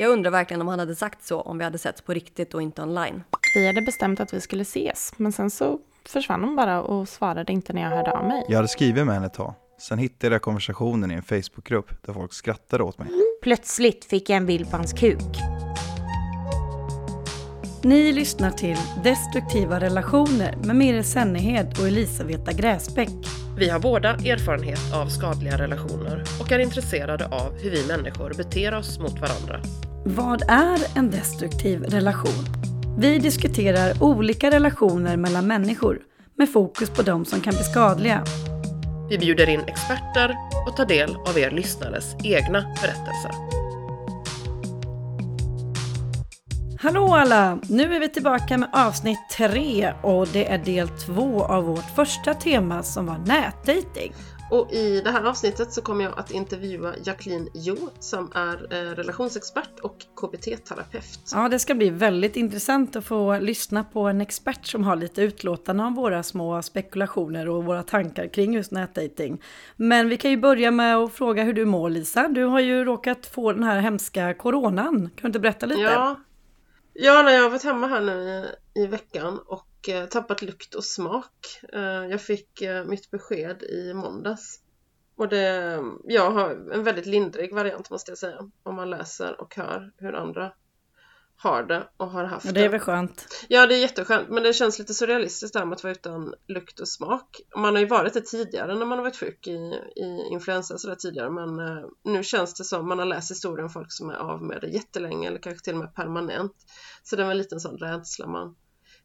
[0.00, 2.62] Jag undrar verkligen om han hade sagt så om vi hade setts på riktigt och
[2.62, 3.22] inte online.
[3.54, 7.52] Vi hade bestämt att vi skulle ses, men sen så försvann hon bara och svarade
[7.52, 8.44] inte när jag hörde av mig.
[8.48, 9.54] Jag hade skrivit med henne ett tag.
[9.78, 13.08] Sen hittade jag konversationen i en Facebookgrupp där folk skrattade åt mig.
[13.42, 15.38] Plötsligt fick jag en bild på hans kuk.
[17.82, 23.10] Ni lyssnar till Destruktiva relationer med Mire Sennehed och Elisabetta Gräsbäck.
[23.56, 28.74] Vi har båda erfarenhet av skadliga relationer och är intresserade av hur vi människor beter
[28.74, 29.60] oss mot varandra.
[30.04, 32.44] Vad är en destruktiv relation?
[32.98, 35.98] Vi diskuterar olika relationer mellan människor
[36.38, 38.24] med fokus på de som kan bli skadliga.
[39.10, 40.36] Vi bjuder in experter
[40.66, 43.30] och tar del av er lyssnares egna berättelser.
[46.78, 47.58] Hallå alla!
[47.68, 52.34] Nu är vi tillbaka med avsnitt tre och det är del två av vårt första
[52.34, 54.12] tema som var nätdating.
[54.50, 58.94] Och i det här avsnittet så kommer jag att intervjua Jacqueline Jo som är eh,
[58.94, 61.32] relationsexpert och KBT-terapeut.
[61.32, 65.22] Ja, det ska bli väldigt intressant att få lyssna på en expert som har lite
[65.22, 69.42] utlåtande om våra små spekulationer och våra tankar kring just nätdating.
[69.76, 72.28] Men vi kan ju börja med att fråga hur du mår Lisa.
[72.28, 74.94] Du har ju råkat få den här hemska coronan.
[75.00, 75.80] Kan du inte berätta lite?
[75.80, 76.16] Ja,
[76.92, 78.12] Ja, jag har varit hemma här nu
[78.74, 81.60] i, i veckan och eh, tappat lukt och smak.
[81.72, 84.60] Eh, jag fick eh, mitt besked i måndags.
[85.16, 88.50] Och det, jag har en väldigt lindrig variant måste jag säga.
[88.62, 90.52] Om man läser och hör hur andra
[91.42, 92.52] har det och har haft det.
[92.52, 93.46] Det är väl skönt?
[93.48, 94.28] Ja, det är jätteskönt.
[94.28, 97.40] Men det känns lite surrealistiskt där med att vara utan lukt och smak.
[97.56, 100.94] Man har ju varit det tidigare när man har varit sjuk i, i influensa sådär
[100.94, 101.30] tidigare.
[101.30, 104.42] Men eh, nu känns det som man har läst historien om folk som är av
[104.42, 106.52] med det jättelänge eller kanske till och med permanent.
[107.02, 108.56] Så det var en liten sån rädsla man,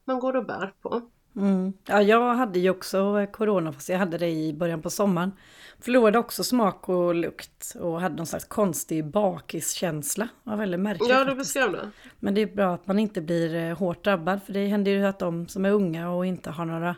[0.06, 1.02] man går och bär på.
[1.36, 1.74] Mm.
[1.86, 5.32] Ja, jag hade ju också corona fast jag hade det i början på sommaren.
[5.80, 10.28] Förlorade också smak och lukt och hade någon slags konstig bakiskänsla.
[10.44, 11.10] Det var väldigt märkligt.
[11.10, 11.92] Ja, du beskrev det.
[12.20, 15.06] Men det är bra att man inte blir eh, hårt drabbad för det händer ju
[15.06, 16.96] att de som är unga och inte har några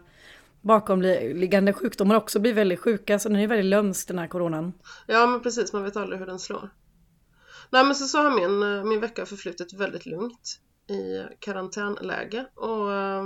[0.62, 3.20] bakomliggande sjukdomar också blir väldigt sjuka.
[3.20, 4.74] Så den är väldigt lömsk den här coronan.
[5.08, 5.74] Ja, men precis.
[5.74, 6.70] Man vet aldrig hur den slår.
[7.70, 12.94] Nej, men så, så har min, eh, min vecka förflutit väldigt lugnt i karantänläge och
[12.94, 13.24] eh,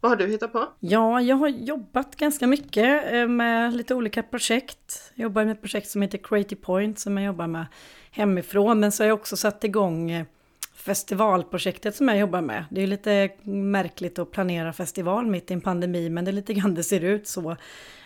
[0.00, 0.68] vad har du hittat på?
[0.80, 5.12] Ja, jag har jobbat ganska mycket eh, med lite olika projekt.
[5.14, 7.66] Jag jobbar med ett projekt som heter Creative Point som jag jobbar med
[8.10, 8.80] hemifrån.
[8.80, 10.26] Men så har jag också satt igång eh,
[10.74, 12.64] festivalprojektet som jag jobbar med.
[12.70, 16.54] Det är lite märkligt att planera festival mitt i en pandemi, men det är lite
[16.54, 17.56] grann det ser ut så.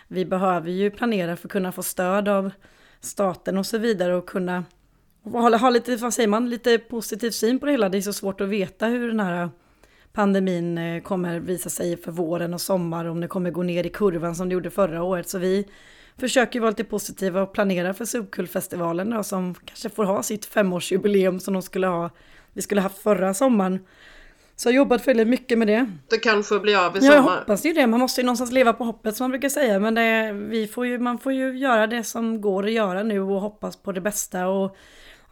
[0.07, 2.51] Vi behöver ju planera för att kunna få stöd av
[2.99, 4.63] staten och så vidare och kunna
[5.23, 7.89] ha, ha lite, vad säger man, lite positiv syn på det hela.
[7.89, 9.49] Det är så svårt att veta hur den här
[10.13, 13.89] pandemin eh, kommer visa sig för våren och sommar, om det kommer gå ner i
[13.89, 15.29] kurvan som det gjorde förra året.
[15.29, 15.67] Så vi
[16.17, 21.39] försöker vara lite positiva och planera för Subkulfestivalen då, som kanske får ha sitt femårsjubileum
[21.39, 22.09] som de skulle ha,
[22.53, 23.79] vi skulle ha förra sommaren.
[24.55, 25.91] Så jag har jobbat väldigt mycket med det.
[26.09, 27.15] Det kanske blir av i sommar.
[27.15, 27.87] Ja, jag hoppas ju det.
[27.87, 29.79] Man måste ju någonstans leva på hoppet som man brukar säga.
[29.79, 33.21] Men det, vi får ju, man får ju göra det som går att göra nu
[33.21, 34.47] och hoppas på det bästa.
[34.47, 34.77] Och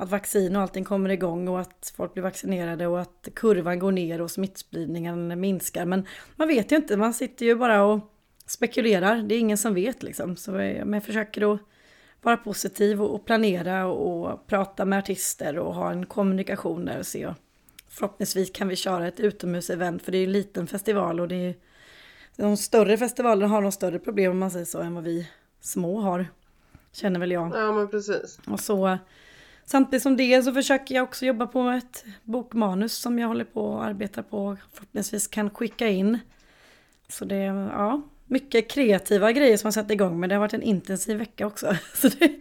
[0.02, 3.92] att vaccin och allting kommer igång och att folk blir vaccinerade och att kurvan går
[3.92, 5.86] ner och smittspridningen minskar.
[5.86, 8.00] Men man vet ju inte, man sitter ju bara och
[8.46, 9.16] spekulerar.
[9.16, 10.36] Det är ingen som vet liksom.
[10.36, 11.60] Så jag försöker att
[12.22, 17.34] vara positiv och planera och prata med artister och ha en kommunikation där och se.
[17.90, 21.36] Förhoppningsvis kan vi köra ett utomhusevent för det är ju en liten festival och det
[21.36, 21.56] är
[22.36, 25.30] de större festivalerna har de större problem om man säger så än vad vi
[25.60, 26.28] små har.
[26.92, 27.52] Känner väl jag.
[27.56, 28.40] Ja men precis.
[28.48, 28.98] Och så
[29.66, 33.66] Samtidigt som det så försöker jag också jobba på ett bokmanus som jag håller på
[33.66, 34.58] och arbetar på.
[34.74, 36.20] Förhoppningsvis kan skicka in.
[37.08, 40.30] Så det är ja, mycket kreativa grejer som jag satt igång med.
[40.30, 41.76] Det har varit en intensiv vecka också.
[41.94, 42.32] Så det,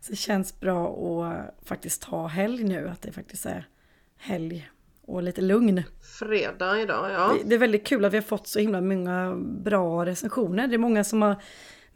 [0.00, 0.88] så det känns bra
[1.22, 2.88] att faktiskt ha helg nu.
[2.88, 3.68] Att det faktiskt är
[4.16, 4.70] helg
[5.06, 5.82] och lite lugn.
[6.18, 7.32] Fredag idag, ja.
[7.42, 10.66] Det, det är väldigt kul att vi har fått så himla många bra recensioner.
[10.66, 11.36] Det är många som har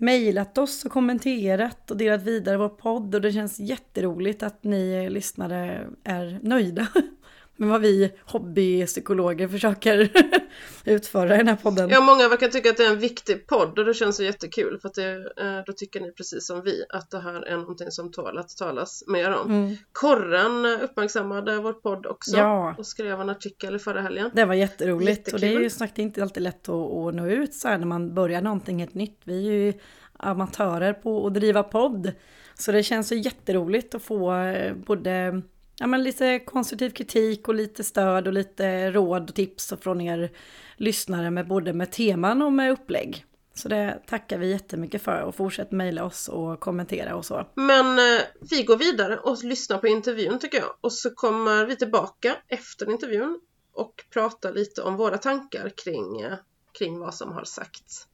[0.01, 3.15] mejlat oss och kommenterat och delat vidare vår podd.
[3.15, 6.87] Och det känns jätteroligt att ni lyssnare är nöjda.
[7.61, 10.11] med vad vi hobbypsykologer försöker
[10.85, 11.89] utföra i den här podden.
[11.89, 14.79] Ja, många verkar tycka att det är en viktig podd och det känns ju jättekul
[14.81, 17.91] för att det, eh, då tycker ni precis som vi att det här är någonting
[17.91, 19.51] som tål att talas mer om.
[19.51, 19.77] Mm.
[19.93, 22.75] Korren uppmärksammade vår podd också ja.
[22.79, 24.31] och skrev en artikel förra helgen.
[24.35, 25.35] Det var jätteroligt Jättekul.
[25.35, 27.87] och det är ju sagt inte alltid lätt att, att nå ut så här när
[27.87, 29.21] man börjar någonting helt nytt.
[29.25, 29.73] Vi är ju
[30.13, 32.13] amatörer på att driva podd.
[32.55, 35.43] Så det känns ju jätteroligt att få eh, både
[35.81, 40.31] ja, men lite konstruktiv kritik och lite stöd och lite råd och tips från er
[40.77, 43.25] lyssnare med både med teman och med upplägg.
[43.55, 47.47] Så det tackar vi jättemycket för och fortsätt mejla oss och kommentera och så.
[47.55, 50.71] Men eh, vi går vidare och lyssnar på intervjun tycker jag.
[50.81, 53.41] Och så kommer vi tillbaka efter intervjun
[53.73, 56.35] och pratar lite om våra tankar kring, eh,
[56.79, 58.07] kring vad som har sagts.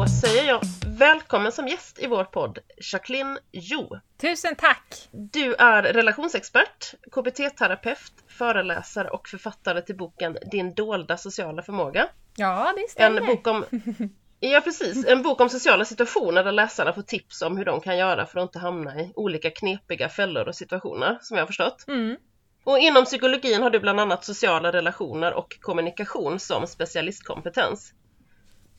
[0.00, 2.58] Då säger jag välkommen som gäst i vår podd,
[2.92, 3.98] Jacqueline Jo.
[4.20, 5.08] Tusen tack!
[5.10, 12.08] Du är relationsexpert, KBT-terapeut, föreläsare och författare till boken Din dolda sociala förmåga.
[12.36, 13.20] Ja, det stämmer.
[13.20, 13.64] En bok om
[14.40, 17.98] Ja precis, en bok om sociala situationer där läsarna får tips om hur de kan
[17.98, 21.84] göra för att inte hamna i olika knepiga fällor och situationer som jag har förstått.
[21.88, 22.16] Mm.
[22.64, 27.92] Och inom psykologin har du bland annat sociala relationer och kommunikation som specialistkompetens.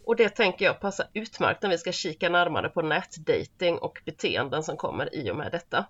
[0.06, 4.64] Och det tänker jag passar utmärkt när vi ska kika närmare på nätdating och beteenden
[4.64, 5.86] som kommer i och med detta.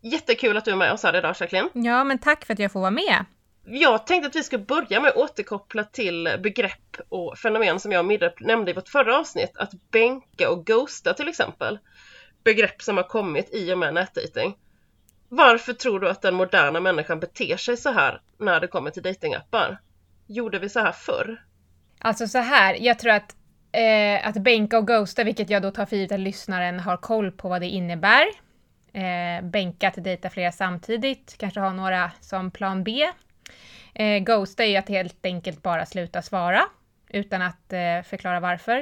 [0.00, 1.70] Jättekul att du är med oss här idag Jacqueline.
[1.72, 3.24] Ja, men tack för att jag får vara med.
[3.66, 7.98] Jag tänkte att vi ska börja med att återkoppla till begrepp och fenomen som jag
[7.98, 11.78] och Midde nämnde i vårt förra avsnitt, att bänka och ghosta till exempel.
[12.44, 14.56] Begrepp som har kommit i och med nätdating.
[15.28, 19.02] Varför tror du att den moderna människan beter sig så här när det kommer till
[19.02, 19.80] datingappar?
[20.26, 21.44] Gjorde vi så här förr?
[21.98, 23.36] Alltså så här, jag tror att
[23.74, 27.32] eh, att bänka och ghosta, vilket jag då tar för givet att lyssnaren har koll
[27.32, 28.26] på vad det innebär.
[28.92, 33.10] Eh, bänka att dejta flera samtidigt, kanske ha några som plan B.
[33.94, 36.64] Eh, ghosta är ju att helt enkelt bara sluta svara
[37.08, 38.78] utan att eh, förklara varför.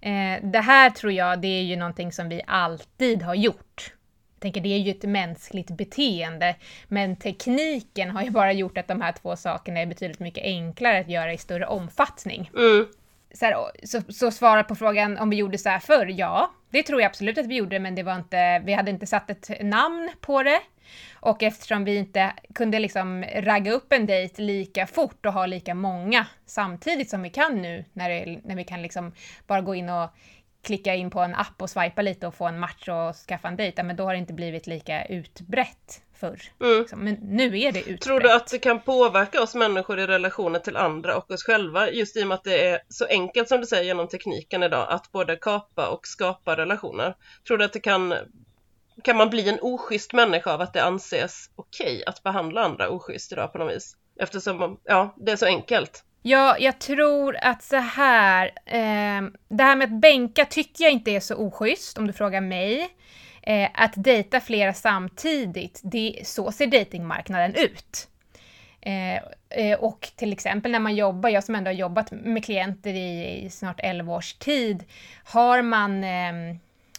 [0.00, 3.94] Eh, det här tror jag, det är ju någonting som vi alltid har gjort.
[4.34, 6.56] Jag tänker det är ju ett mänskligt beteende,
[6.88, 11.00] men tekniken har ju bara gjort att de här två sakerna är betydligt mycket enklare
[11.00, 12.50] att göra i större omfattning.
[12.56, 12.86] Mm.
[13.34, 16.82] Så, här, så, så svara på frågan om vi gjorde så här förr, ja, det
[16.82, 19.50] tror jag absolut att vi gjorde, men det var inte, vi hade inte satt ett
[19.60, 20.60] namn på det.
[21.12, 25.74] Och eftersom vi inte kunde liksom ragga upp en dejt lika fort och ha lika
[25.74, 29.12] många samtidigt som vi kan nu, när, det, när vi kan liksom
[29.46, 30.10] bara gå in och
[30.62, 33.56] klicka in på en app och swipa lite och få en match och skaffa en
[33.56, 36.42] dejt, men då har det inte blivit lika utbrett förr.
[36.60, 36.78] Mm.
[36.78, 37.04] Liksom.
[37.04, 38.00] Men nu är det utbrett.
[38.00, 41.90] Tror du att det kan påverka oss människor i relationer till andra och oss själva
[41.90, 44.86] just i och med att det är så enkelt som du säger genom tekniken idag
[44.90, 47.14] att både kapa och skapa relationer?
[47.46, 48.14] Tror du att det kan
[49.02, 52.88] kan man bli en oschysst människa av att det anses okej okay att behandla andra
[52.88, 53.96] oschysst idag på något vis?
[54.20, 56.04] Eftersom ja, det är så enkelt.
[56.22, 61.10] Ja, jag tror att så här, eh, det här med att bänka tycker jag inte
[61.10, 62.88] är så oschysst om du frågar mig.
[63.48, 68.08] Eh, att dejta flera samtidigt, det, så ser datingmarknaden ut.
[68.80, 69.16] Eh,
[69.50, 73.40] eh, och till exempel när man jobbar, jag som ändå har jobbat med klienter i,
[73.44, 74.84] i snart 11 års tid,
[75.24, 76.32] har man eh,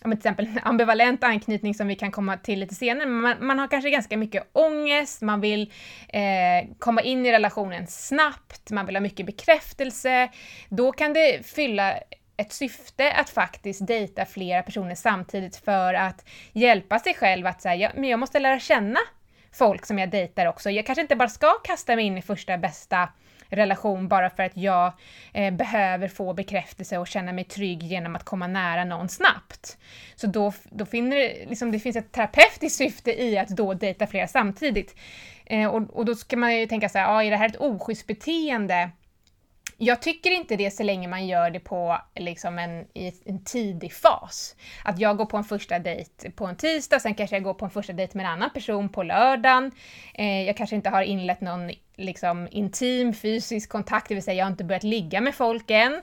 [0.02, 3.68] till exempel ambivalent anknytning som vi kan komma till lite senare, men man, man har
[3.68, 5.74] kanske ganska mycket ångest, man vill
[6.08, 10.30] eh, komma in i relationen snabbt, man vill ha mycket bekräftelse.
[10.70, 12.00] Då kan det fylla
[12.40, 17.92] ett syfte att faktiskt dejta flera personer samtidigt för att hjälpa sig själv att säga,
[17.96, 19.00] men jag måste lära känna
[19.52, 20.70] folk som jag dejtar också.
[20.70, 23.10] Jag kanske inte bara ska kasta mig in i första bästa
[23.50, 24.94] relation bara för att jag
[25.34, 29.78] eh, behöver få bekräftelse och känna mig trygg genom att komma nära någon snabbt.
[30.16, 34.08] Så då, då finner det, liksom, det finns ett terapeutiskt syfte i att då dejta
[34.08, 34.96] flera samtidigt.
[35.46, 37.62] Eh, och, och då ska man ju tänka så här, ja, är det här ett
[37.62, 38.90] oschysst beteende?
[39.82, 43.94] Jag tycker inte det så länge man gör det på liksom en, i en tidig
[43.94, 44.56] fas.
[44.84, 47.66] Att jag går på en första dejt på en tisdag, sen kanske jag går på
[47.66, 49.72] en första dejt med en annan person på lördagen.
[50.14, 54.46] Eh, jag kanske inte har inlett någon liksom, intim fysisk kontakt, det vill säga jag
[54.46, 56.02] har inte börjat ligga med folk än.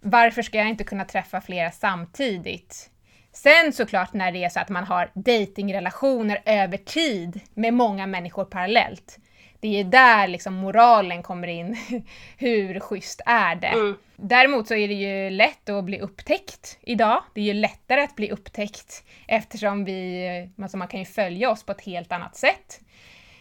[0.00, 2.90] Varför ska jag inte kunna träffa flera samtidigt?
[3.32, 8.44] Sen såklart när det är så att man har datingrelationer över tid med många människor
[8.44, 9.18] parallellt
[9.60, 11.76] det är där liksom moralen kommer in.
[12.36, 13.66] Hur schysst är det?
[13.66, 13.96] Mm.
[14.16, 17.22] Däremot så är det ju lätt att bli upptäckt idag.
[17.34, 21.62] Det är ju lättare att bli upptäckt eftersom vi, alltså man kan ju följa oss
[21.62, 22.80] på ett helt annat sätt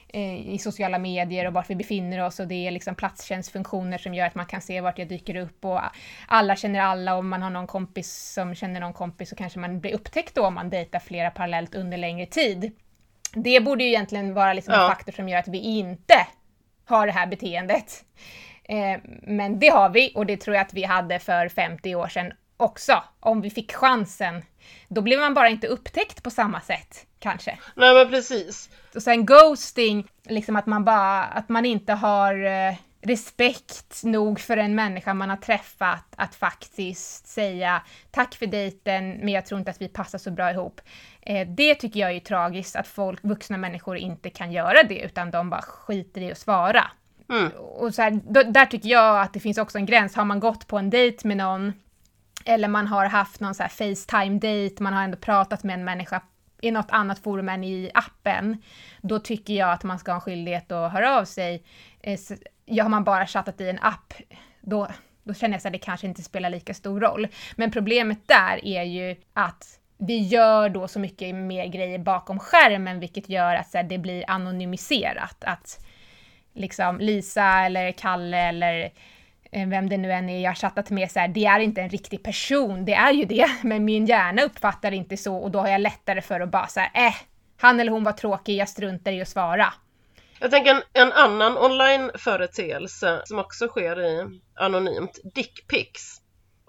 [0.07, 4.13] eh, i sociala medier och vart vi befinner oss och det är liksom platstjänstfunktioner som
[4.13, 5.81] gör att man kan se vart jag dyker upp och
[6.27, 9.59] alla känner alla och om man har någon kompis som känner någon kompis så kanske
[9.59, 12.71] man blir upptäckt då om man dejtar flera parallellt under längre tid.
[13.33, 14.83] Det borde ju egentligen vara liksom ja.
[14.83, 16.27] en faktor som gör att vi inte
[16.85, 18.03] har det här beteendet.
[18.63, 22.07] Eh, men det har vi och det tror jag att vi hade för 50 år
[22.07, 24.43] sedan också, om vi fick chansen.
[24.87, 27.57] Då blev man bara inte upptäckt på samma sätt, kanske.
[27.75, 28.69] Nej men precis.
[28.95, 32.75] Och sen ghosting, liksom att man bara, att man inte har eh,
[33.07, 39.29] respekt nog för en människa man har träffat att faktiskt säga tack för dejten, men
[39.29, 40.81] jag tror inte att vi passar så bra ihop.
[41.21, 45.31] Eh, det tycker jag är tragiskt, att folk, vuxna människor inte kan göra det, utan
[45.31, 46.83] de bara skiter i att svara.
[47.29, 47.51] Mm.
[47.51, 50.15] Och så här, då, där tycker jag att det finns också en gräns.
[50.15, 51.73] Har man gått på en dejt med någon,
[52.45, 56.21] eller man har haft någon så här Facetime-dejt, man har ändå pratat med en människa
[56.61, 58.61] i något annat forum än i appen,
[59.01, 61.63] då tycker jag att man ska ha en skyldighet att höra av sig.
[62.69, 64.13] Ja, har man bara chattat i en app,
[64.61, 64.87] då,
[65.23, 67.27] då känner jag att det kanske inte spelar lika stor roll.
[67.55, 72.99] Men problemet där är ju att vi gör då så mycket mer grejer bakom skärmen,
[72.99, 75.43] vilket gör att så här, det blir anonymiserat.
[75.43, 75.85] Att
[76.53, 78.91] liksom Lisa eller Kalle eller
[79.51, 81.81] eh, vem det nu än är jag har chattat med, så här, det är inte
[81.81, 85.51] en riktig person, det är ju det, men min hjärna uppfattar det inte så och
[85.51, 87.13] då har jag lättare för att bara säga eh,
[87.57, 89.73] han eller hon var tråkig, jag struntar i att svara.
[90.39, 96.21] Jag tänker en, en annan online-företeelse som också sker i anonymt, dickpics.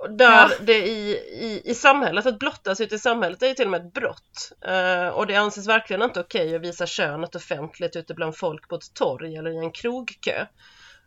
[0.08, 0.50] Där Ja.
[0.60, 1.10] det i,
[1.40, 4.52] i, i samhället, att blottas ute i samhället är ju till och med ett brott.
[4.66, 8.74] Eh, och det anses verkligen inte okej att visa könet offentligt ute bland folk på
[8.74, 10.46] ett torg eller i en krogkö.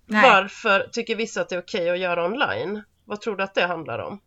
[0.06, 0.30] Nej.
[0.30, 2.84] Varför tycker vissa att det är okej att göra online?
[3.06, 4.20] Vad tror du att det handlar om?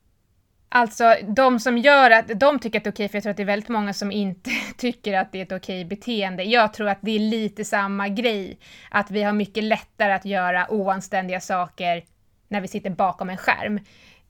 [0.76, 3.36] Alltså de som gör att, de tycker att det är okej, för jag tror att
[3.36, 6.42] det är väldigt många som inte tycker att det är ett okej beteende.
[6.42, 8.58] Jag tror att det är lite samma grej,
[8.90, 12.04] att vi har mycket lättare att göra oanständiga saker
[12.48, 13.80] när vi sitter bakom en skärm.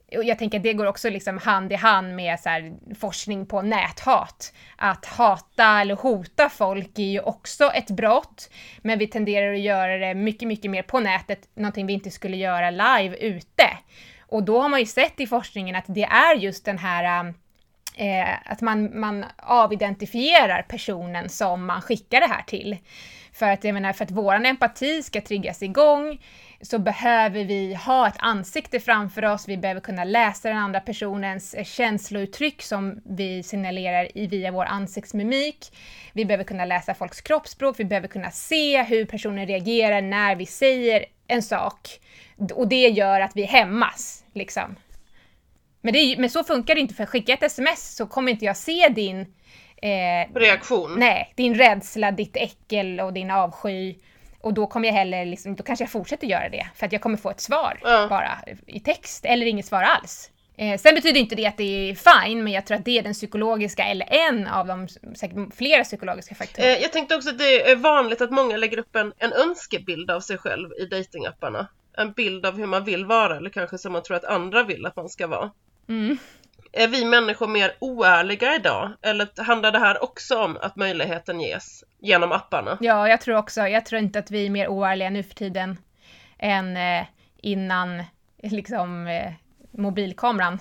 [0.09, 3.63] Jag tänker att det går också liksom hand i hand med så här, forskning på
[3.63, 4.55] näthat.
[4.77, 8.51] Att hata eller hota folk är ju också ett brott,
[8.83, 12.37] men vi tenderar att göra det mycket, mycket mer på nätet, någonting vi inte skulle
[12.37, 13.71] göra live ute.
[14.35, 17.35] Och då har man ju sett i forskningen att det är just den här um,
[17.97, 22.77] eh, att man, man avidentifierar personen som man skickar det här till.
[23.33, 26.23] För att, jag menar, för att vår empati ska triggas igång
[26.61, 31.55] så behöver vi ha ett ansikte framför oss, vi behöver kunna läsa den andra personens
[31.55, 35.77] eh, känslouttryck som vi signalerar i, via vår ansiktsmimik.
[36.13, 40.47] Vi behöver kunna läsa folks kroppsspråk, vi behöver kunna se hur personen reagerar när vi
[40.47, 42.01] säger en sak.
[42.55, 44.77] Och det gör att vi hämmas, liksom.
[45.81, 48.57] Men, det men så funkar det inte, för skicka ett sms så kommer inte jag
[48.57, 49.21] se din
[49.77, 50.95] eh, Reaktion?
[50.99, 53.95] Nej, din rädsla, ditt äckel och din avsky.
[54.41, 56.67] Och då kommer jag heller, liksom, då kanske jag fortsätter göra det.
[56.75, 58.07] För att jag kommer få ett svar Ja.
[58.11, 60.31] bara i text, eller inget svar alls.
[60.57, 63.03] Eh, sen betyder inte det att det är fine, men jag tror att det är
[63.03, 66.67] den psykologiska, eller en av de säkert flera psykologiska faktorer.
[66.67, 70.11] Eh, jag tänkte också att det är vanligt att många lägger upp en, en önskebild
[70.11, 71.67] av sig själv i datingapparna.
[71.97, 74.87] En bild av hur man vill vara eller kanske som man tror att andra vill
[74.87, 75.51] att man ska vara.
[75.89, 76.19] Mm.
[76.73, 78.93] Är vi människor mer oärliga idag?
[79.03, 82.79] Eller handlar det här också om att möjligheten ges genom apparna?
[82.81, 85.79] Ja, jag tror också, jag tror inte att vi är mer oärliga nu för tiden
[86.39, 87.07] än eh,
[87.37, 88.03] innan
[88.43, 89.33] liksom eh,
[89.79, 90.59] mobilkameran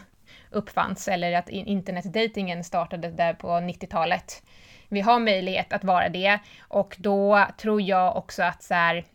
[0.52, 4.44] uppfanns eller att internetdatingen startade där på 90-talet.
[4.90, 9.06] Vi har möjlighet att vara det och då tror jag också att så här,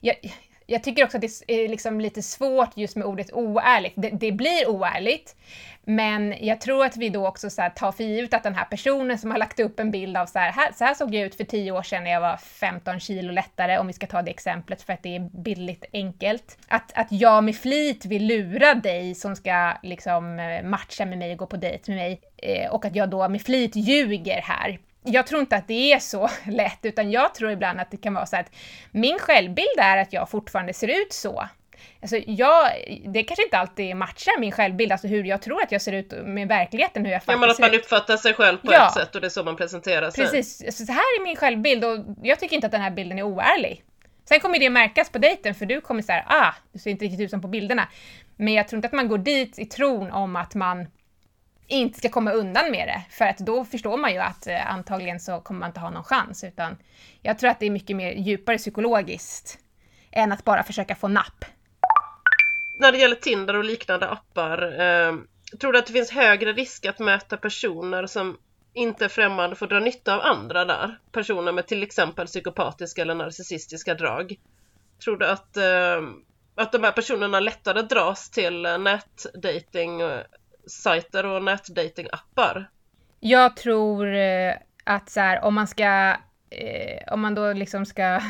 [0.00, 0.16] jag,
[0.66, 3.92] jag tycker också att det är liksom lite svårt just med ordet oärligt.
[3.96, 5.36] Det, det blir oärligt,
[5.84, 8.64] men jag tror att vi då också så här tar för givet att den här
[8.64, 11.26] personen som har lagt upp en bild av så här, här, så här såg jag
[11.26, 14.22] ut för tio år sedan när jag var 15 kilo lättare, om vi ska ta
[14.22, 16.58] det exemplet för att det är billigt enkelt.
[16.68, 21.32] Att, att jag med flit vill lura dig som ska liksom eh, matcha med mig
[21.32, 24.78] och gå på dejt med mig eh, och att jag då med flit ljuger här
[25.06, 28.14] jag tror inte att det är så lätt, utan jag tror ibland att det kan
[28.14, 28.50] vara så att
[28.90, 31.48] min självbild är att jag fortfarande ser ut så.
[32.02, 32.70] Alltså jag,
[33.06, 36.12] det kanske inte alltid matchar min självbild, alltså hur jag tror att jag ser ut
[36.24, 37.80] med verkligheten, hur jag Ja, faktiskt men att ser man ut.
[37.80, 38.86] uppfattar sig själv på Ja.
[38.88, 40.24] ett sätt och det är så man presenterar sig.
[40.24, 43.18] Precis, alltså, så här är min självbild och jag tycker inte att den här bilden
[43.18, 43.82] är oärlig.
[44.28, 47.20] Sen kommer det märkas på dejten för du kommer säga ah, du ser inte riktigt
[47.20, 47.88] ut som på bilderna.
[48.36, 50.86] Men jag tror inte att man går dit i tron om att man
[51.66, 55.20] inte ska komma undan med det, för att då förstår man ju att eh, antagligen
[55.20, 56.76] så kommer man inte ha någon chans, utan
[57.22, 59.58] jag tror att det är mycket mer djupare psykologiskt
[60.10, 61.44] än att bara försöka få napp.
[62.80, 65.14] När det gäller Tinder och liknande appar, eh,
[65.60, 68.38] tror du att det finns högre risk att möta personer som
[68.74, 70.98] inte är främmande för att dra nytta av andra där?
[71.12, 74.34] Personer med till exempel psykopatiska eller narcissistiska drag.
[75.04, 76.02] Tror du att, eh,
[76.54, 80.20] att de här personerna lättare dras till eh, nätdating eh,
[80.66, 82.70] sajter och nätdatingappar?
[83.20, 84.54] Jag tror eh,
[84.84, 86.16] att så här, om man ska,
[86.50, 88.20] eh, om man då liksom ska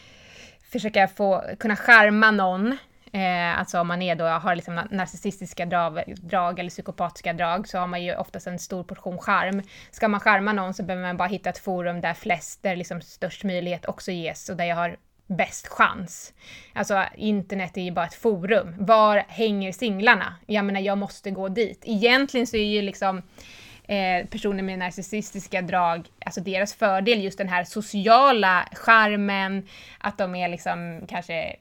[0.72, 2.78] försöka få, kunna charma någon,
[3.12, 7.78] eh, alltså om man är då, har liksom narcissistiska drag, drag eller psykopatiska drag, så
[7.78, 9.62] har man ju oftast en stor portion charm.
[9.90, 13.00] Ska man charma någon så behöver man bara hitta ett forum där flest, där liksom
[13.00, 16.32] störst möjlighet också ges och där jag har bäst chans.
[16.72, 18.74] Alltså internet är ju bara ett forum.
[18.78, 20.34] Var hänger singlarna?
[20.46, 21.82] Jag menar, jag måste gå dit.
[21.84, 23.22] Egentligen så är ju liksom
[23.88, 29.66] eh, personer med narcissistiska drag, alltså deras fördel just den här sociala charmen,
[29.98, 31.56] att de är liksom kanske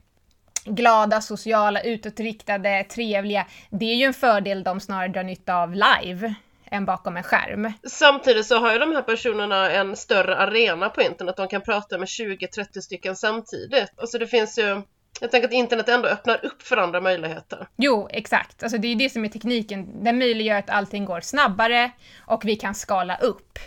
[0.66, 3.46] glada, sociala, utåtriktade, trevliga.
[3.70, 6.34] Det är ju en fördel de snarare drar nytta av live
[6.72, 7.74] än bakom en skärm.
[7.88, 11.38] Samtidigt så har ju de här personerna en större arena på internet.
[11.38, 13.94] De kan prata med 20-30 stycken samtidigt.
[13.98, 14.82] Alltså det finns ju
[15.22, 17.68] jag tänker att internet ändå öppnar upp för andra möjligheter.
[17.76, 18.64] Jo, exakt.
[18.64, 20.04] Alltså det är ju det som är tekniken.
[20.04, 23.60] Den möjliggör att allting går snabbare och vi kan skala upp.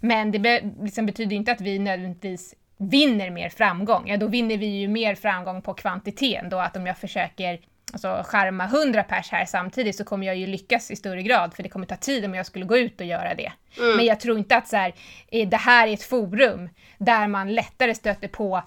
[0.00, 4.08] Men det be liksom betyder inte att vi nödvändigtvis vinner mer framgång.
[4.08, 7.60] Ja, då vinner vi ju mer framgång på kvantiteten då att om jag försöker
[7.92, 11.62] alltså, skärma 100 pers här samtidigt så kommer jag ju lyckas i större grad för
[11.62, 13.52] det kommer ta tid om jag skulle gå ut och göra det.
[13.78, 13.96] Mm.
[13.96, 14.94] Men jag tror inte att så här,
[15.28, 16.68] eh, det här är ett forum
[16.98, 18.62] där man lättare stöter på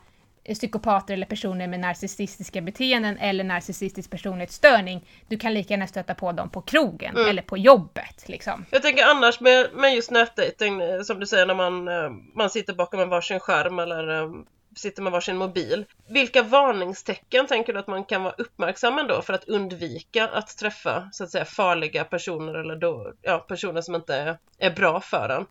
[0.54, 5.08] psykopater eller personer med narcissistiska beteenden eller narcissistisk personlighetsstörning.
[5.28, 7.30] Du kan lika gärna stöta på dem på krogen mm.
[7.30, 8.24] eller på jobbet.
[8.30, 8.66] Liksom.
[8.70, 12.50] Jag tänker annars med, med just nätdating, eh, som du säger när man, eh, man
[12.50, 14.30] sitter bakom en varsin skärm eller eh,
[14.76, 15.86] sitter med varsin mobil.
[16.08, 21.10] Vilka varningstecken tänker du att man kan vara uppmärksam ändå för att undvika att träffa
[21.12, 25.30] så att säga farliga personer eller då, ja, personer som inte är, är bra för
[25.30, 25.46] en?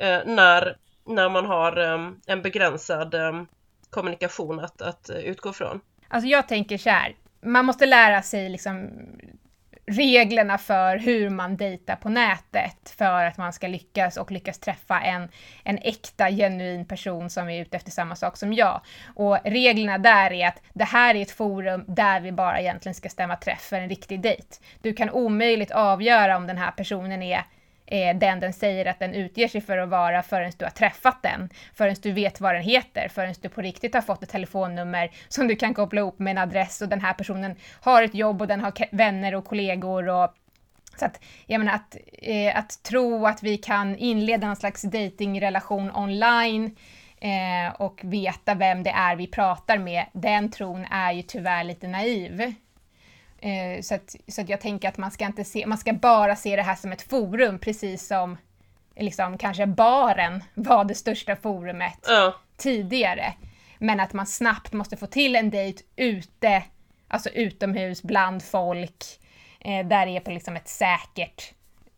[0.00, 3.42] Eh, när, när man har eh, en begränsad eh,
[3.90, 5.80] kommunikation att, att utgå från?
[6.08, 8.90] Alltså jag tänker så här, man måste lära sig liksom
[9.86, 15.00] reglerna för hur man dejtar på nätet för att man ska lyckas och lyckas träffa
[15.00, 15.28] en,
[15.64, 18.80] en äkta, genuin person som är ute efter samma sak som jag.
[19.14, 23.08] Och reglerna där är att det här är ett forum där vi bara egentligen ska
[23.08, 24.56] stämma träff för en riktig dejt.
[24.82, 27.44] Du kan omöjligt avgöra om den här personen är
[27.86, 31.22] eh, den den säger att den utger sig för att vara förrän du har träffat
[31.22, 35.10] den, förrän du vet vad den heter, förrän du på riktigt har fått ett telefonnummer
[35.28, 38.40] som du kan koppla ihop med en adress och den här personen har ett jobb
[38.40, 40.34] och den har vänner och kollegor och
[40.98, 45.90] så att, jag menar att, eh, att tro att vi kan inleda en slags datingrelation
[45.96, 46.76] online
[47.20, 51.88] eh, och veta vem det är vi pratar med, den tron är ju tyvärr lite
[51.88, 52.54] naiv.
[53.40, 56.36] Eh, så att, så att jag tänker att man ska, inte se, man ska bara
[56.36, 58.36] se det här som ett forum, precis som
[58.96, 62.34] liksom, kanske baren var det största forumet ja.
[62.56, 63.34] tidigare.
[63.78, 66.62] Men att man snabbt måste få till en dejt ute,
[67.08, 69.04] alltså utomhus, bland folk,
[69.60, 71.52] eh, där det är på liksom ett säkert,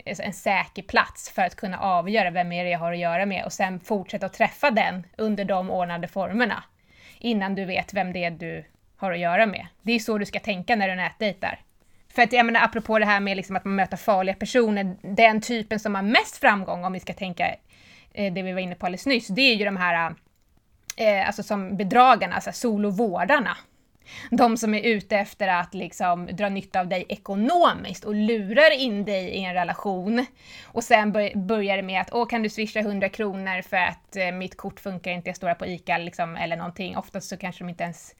[0.04, 3.44] en säker plats för att kunna avgöra vem är det jag har att göra med
[3.44, 6.64] och sen fortsätta att träffa den under de ordnade formerna.
[7.18, 8.64] Innan du vet vem det är du
[8.98, 9.66] har att göra med.
[9.82, 11.60] Det är så du ska tänka när du nätdejtar.
[12.14, 15.40] För att jag menar apropå det här med liksom att man möter farliga personer, den
[15.40, 17.54] typen som har mest framgång om vi ska tänka
[18.14, 20.14] eh, det vi var inne på alldeles nyss, det är ju de här
[20.96, 23.56] eh, alltså som bedragarna, alltså solovårdarna.
[24.30, 29.04] De som är ute efter att liksom dra nytta av dig ekonomiskt och lurar in
[29.04, 30.26] dig i en relation.
[30.64, 34.32] Och sen börjar det med att åh kan du swisha 100 kronor för att eh,
[34.32, 36.96] mitt kort funkar inte, jag står här på ICA liksom, eller någonting.
[36.96, 38.14] Oftast så kanske de inte ens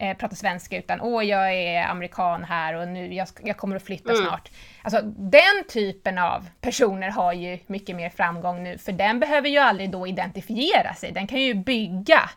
[0.00, 3.82] eh, prata svenska utan åh jag är amerikan här och nu jag, jag kommer att
[3.82, 4.24] flytta mm.
[4.24, 4.50] snart.
[4.82, 9.58] Alltså den typen av personer har ju mycket mer framgång nu för den behöver ju
[9.58, 12.30] aldrig då identifiera sig, den kan ju bygga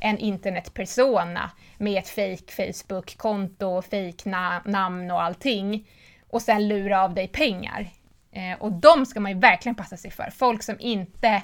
[0.00, 5.88] en internetpersona med ett fake Facebook-konto, fake na namn och allting
[6.30, 7.88] och sen lura av dig pengar.
[8.32, 10.30] Eh, och de ska man ju verkligen passa sig för.
[10.30, 11.42] Folk som inte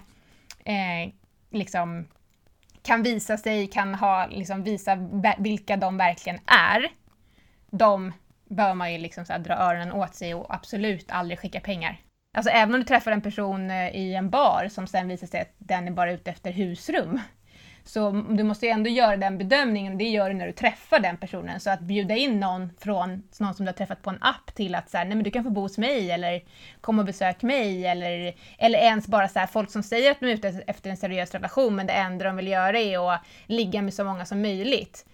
[0.64, 1.12] eh,
[1.50, 2.06] liksom
[2.82, 4.98] kan visa sig, kan ha, liksom visa
[5.38, 6.88] vilka de verkligen är,
[7.70, 8.12] de
[8.50, 12.00] bör man ju liksom så dra öronen åt sig och absolut aldrig skicka pengar.
[12.36, 15.40] Alltså även om du träffar en person eh, i en bar som sen visar sig
[15.40, 17.20] att den är bara ute efter husrum,
[17.84, 20.98] så du måste ju ändå göra den bedömningen och det gör du när du träffar
[20.98, 21.60] den personen.
[21.60, 24.74] Så att bjuda in någon från någon som du har träffat på en app till
[24.74, 26.42] att så här, nej men du kan få bo hos mig eller
[26.80, 30.26] kom och besök mig eller, eller ens bara så här, folk som säger att de
[30.26, 33.82] är ute efter en seriös relation men det enda de vill göra är att ligga
[33.82, 35.06] med så många som möjligt.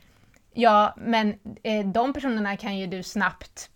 [0.55, 3.71] Ja, men eh, de personerna kan ju du snabbt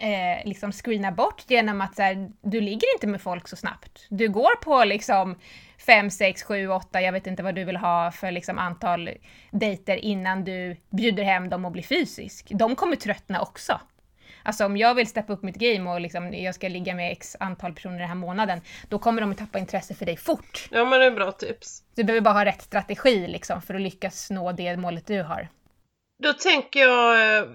[0.00, 4.06] eh, liksom screena bort genom att så här, du ligger inte med folk så snabbt.
[4.08, 5.38] Du går på liksom
[5.86, 9.10] fem, sex, sju, åtta, jag vet inte vad du vill ha för liksom antal
[9.50, 12.46] dejter innan du bjuder hem dem och blir fysisk.
[12.50, 13.80] De kommer tröttna också.
[14.42, 17.36] Alltså om jag vill steppa upp mitt game och liksom, jag ska ligga med x
[17.40, 20.68] antal personer den här månaden, då kommer de att tappa intresse för dig fort.
[20.70, 21.82] Ja men det är bra tips.
[21.94, 25.48] Du behöver bara ha rätt strategi liksom för att lyckas nå det målet du har.
[26.22, 27.48] Då tänker jag, eh,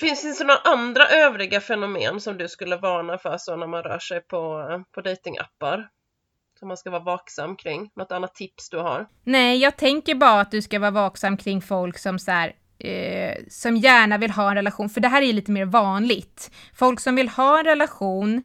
[0.00, 3.98] finns det några andra övriga fenomen som du skulle varna för så när man rör
[3.98, 5.88] sig på, på datingappar?
[6.58, 7.90] som man ska vara vaksam kring?
[7.96, 9.06] Något annat tips du har?
[9.24, 13.34] Nej, jag tänker bara att du ska vara vaksam kring folk som så här, eh,
[13.50, 16.50] som gärna vill ha en relation, för det här är ju lite mer vanligt.
[16.74, 18.42] Folk som vill ha en relation,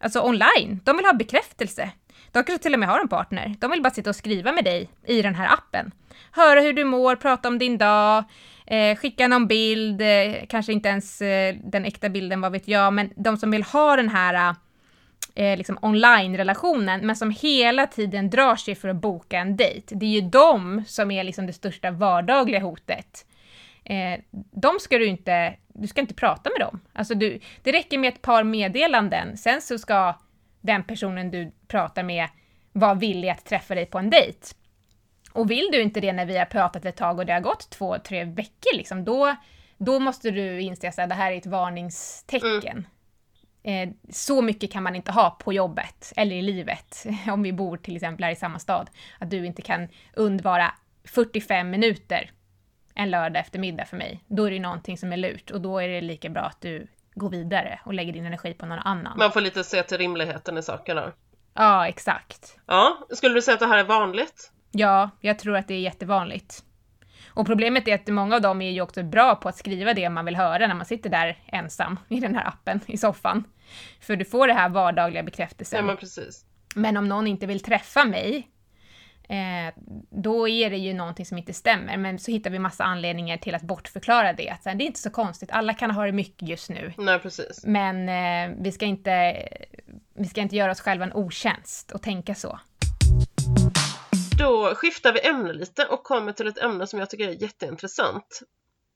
[0.00, 1.90] alltså online, de vill ha bekräftelse.
[2.32, 3.54] De kanske till och med har en partner.
[3.58, 5.92] De vill bara sitta och skriva med dig i den här appen.
[6.32, 8.24] Höra hur du mår, prata om din dag,
[8.66, 12.92] eh, skicka någon bild, eh, kanske inte ens eh, den äkta bilden, vad vet jag,
[12.92, 14.56] men de som vill ha den här eh,
[15.38, 19.94] eh, liksom online-relationen, men som hela tiden drar sig för att boka en dejt.
[19.94, 23.26] Det är ju de som är liksom det största vardagliga hotet.
[23.84, 26.80] Eh, de ska du inte, du ska inte prata med dem.
[26.92, 30.14] Alltså du, det räcker med ett par meddelanden, sen så ska
[30.60, 32.28] den personen du pratar med
[32.72, 34.38] vara villig att träffa dig på en dejt.
[35.32, 37.70] Och vill du inte det när vi har pratat ett tag och det har gått
[37.70, 39.36] två, tre veckor, liksom, då,
[39.76, 42.86] då måste du inse att det här är ett varningstecken.
[43.62, 43.88] Mm.
[43.88, 47.76] Eh, så mycket kan man inte ha på jobbet eller i livet, om vi bor
[47.76, 52.30] till exempel här i samma stad, att du inte kan undvara 45 minuter
[52.94, 54.24] en lördag eftermiddag för mig.
[54.26, 56.86] Då är det någonting som är lurt och då är det lika bra att du
[57.14, 59.18] går vidare och lägger din energi på någon annan.
[59.18, 61.12] Man får lite se till rimligheten i sakerna.
[61.58, 62.58] Ja, exakt.
[62.66, 64.52] Ja, skulle du säga att det här är vanligt?
[64.70, 66.64] Ja, jag tror att det är jättevanligt.
[67.28, 70.10] Och problemet är att många av dem är ju också bra på att skriva det
[70.10, 73.44] man vill höra när man sitter där ensam i den här appen i soffan.
[74.00, 75.76] För du får det här vardagliga bekräftelsen.
[75.76, 76.44] Ja, men precis.
[76.74, 78.48] Men om någon inte vill träffa mig,
[79.28, 79.74] eh,
[80.10, 81.96] då är det ju någonting som inte stämmer.
[81.96, 84.50] Men så hittar vi massa anledningar till att bortförklara det.
[84.50, 86.92] Att, så här, det är inte så konstigt, alla kan ha det mycket just nu.
[86.96, 87.64] Nej, precis.
[87.64, 89.42] Men eh, vi, ska inte,
[90.14, 92.58] vi ska inte göra oss själva en otjänst och tänka så.
[94.38, 98.40] Då skiftar vi ämne lite och kommer till ett ämne som jag tycker är jätteintressant.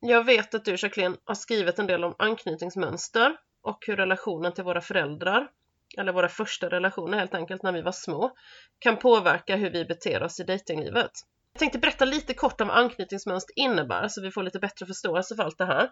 [0.00, 4.64] Jag vet att du Jacqueline har skrivit en del om anknytningsmönster och hur relationen till
[4.64, 5.48] våra föräldrar,
[5.98, 8.30] eller våra första relationer helt enkelt när vi var små,
[8.78, 11.10] kan påverka hur vi beter oss i dejtinglivet.
[11.52, 15.36] Jag tänkte berätta lite kort om vad anknytningsmönster innebär så vi får lite bättre förståelse
[15.36, 15.90] för allt det här.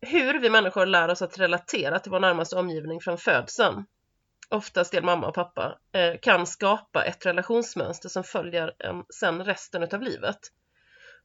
[0.00, 3.84] Hur vi människor lär oss att relatera till vår närmaste omgivning från födseln
[4.48, 9.82] oftast del mamma och pappa, eh, kan skapa ett relationsmönster som följer en sen resten
[9.82, 10.38] av livet.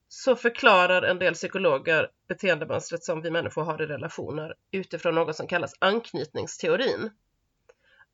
[0.08, 5.48] Så förklarar en del psykologer beteendemönstret som vi människor har i relationer utifrån något som
[5.48, 7.10] kallas anknytningsteorin.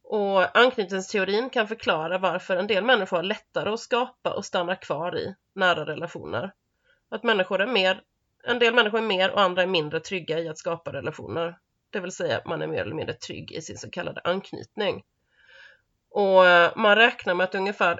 [0.09, 5.17] Och anknytningsteorin kan förklara varför en del människor har lättare att skapa och stanna kvar
[5.17, 6.53] i nära relationer.
[7.09, 8.01] Att människor är mer,
[8.43, 11.55] en del människor är mer och andra är mindre trygga i att skapa relationer
[11.89, 15.03] det vill säga man är mer eller mindre trygg i sin så kallade anknytning.
[16.09, 17.99] Och eh, man räknar med att ungefär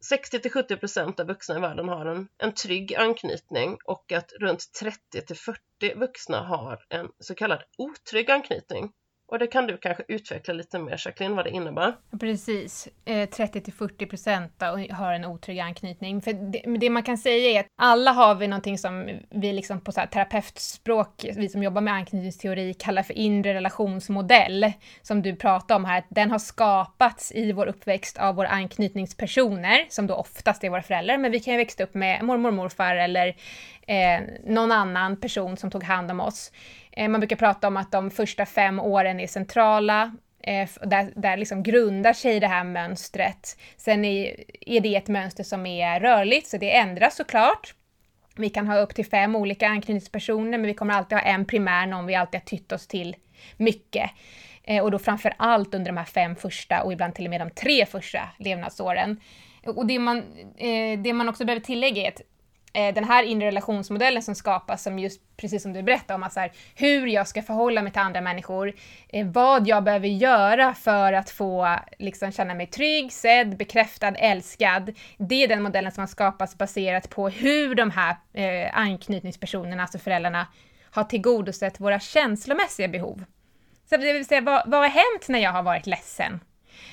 [0.00, 5.34] 60 70% av vuxna i världen har en, en trygg anknytning och att runt 30
[5.34, 8.92] 40 vuxna har en så kallad otrygg anknytning.
[9.30, 11.94] Och det kan du kanske utveckla lite mer Jacqueline, vad det innebär?
[12.20, 14.52] Precis, eh, 30 40 procent
[14.90, 16.22] har en otrygg anknytning.
[16.22, 19.80] För det, det, man kan säga är att alla har vi någonting som vi liksom
[19.80, 25.36] på så här terapeutspråk, vi som jobbar med anknytningsteori, kallar för inre relationsmodell, som du
[25.36, 30.64] pratade om här, den har skapats i vår uppväxt av våra anknytningspersoner, som då oftast
[30.64, 33.36] är våra föräldrar, men vi kan ju växa upp med mormor och morfar eller
[33.88, 36.52] eh, någon annan person som tog hand om oss.
[36.92, 41.36] Eh, man brukar prata om att de första fem åren är centrala, eh, där, där
[41.36, 43.58] liksom grundar sig det här mönstret.
[43.76, 47.74] Sen är, är det ett mönster som är rörligt, så det ändras såklart.
[48.36, 51.86] Vi kan ha upp till fem olika anknytningspersoner, men vi kommer alltid ha en primär,
[51.86, 53.16] någon vi alltid har tytt oss till
[53.56, 54.10] mycket.
[54.64, 57.40] Eh, och då framför allt under de här fem första och ibland till och med
[57.40, 59.20] de tre första levnadsåren.
[59.66, 60.18] Och det man,
[60.56, 62.20] eh, det man också behöver tillägga är att
[62.78, 66.40] Eh, den här inre relationsmodellen som skapas, som just precis som du berättade om, alltså
[66.40, 68.72] här, hur jag ska förhålla mig till andra människor,
[69.08, 74.94] eh, vad jag behöver göra för att få liksom, känna mig trygg, sedd, bekräftad, älskad.
[75.16, 79.98] Det är den modellen som har skapats baserat på hur de här eh, anknytningspersonerna, alltså
[79.98, 80.46] föräldrarna,
[80.90, 83.24] har tillgodosett våra känslomässiga behov.
[83.90, 86.40] Så det vill säga, vad, vad har hänt när jag har varit ledsen?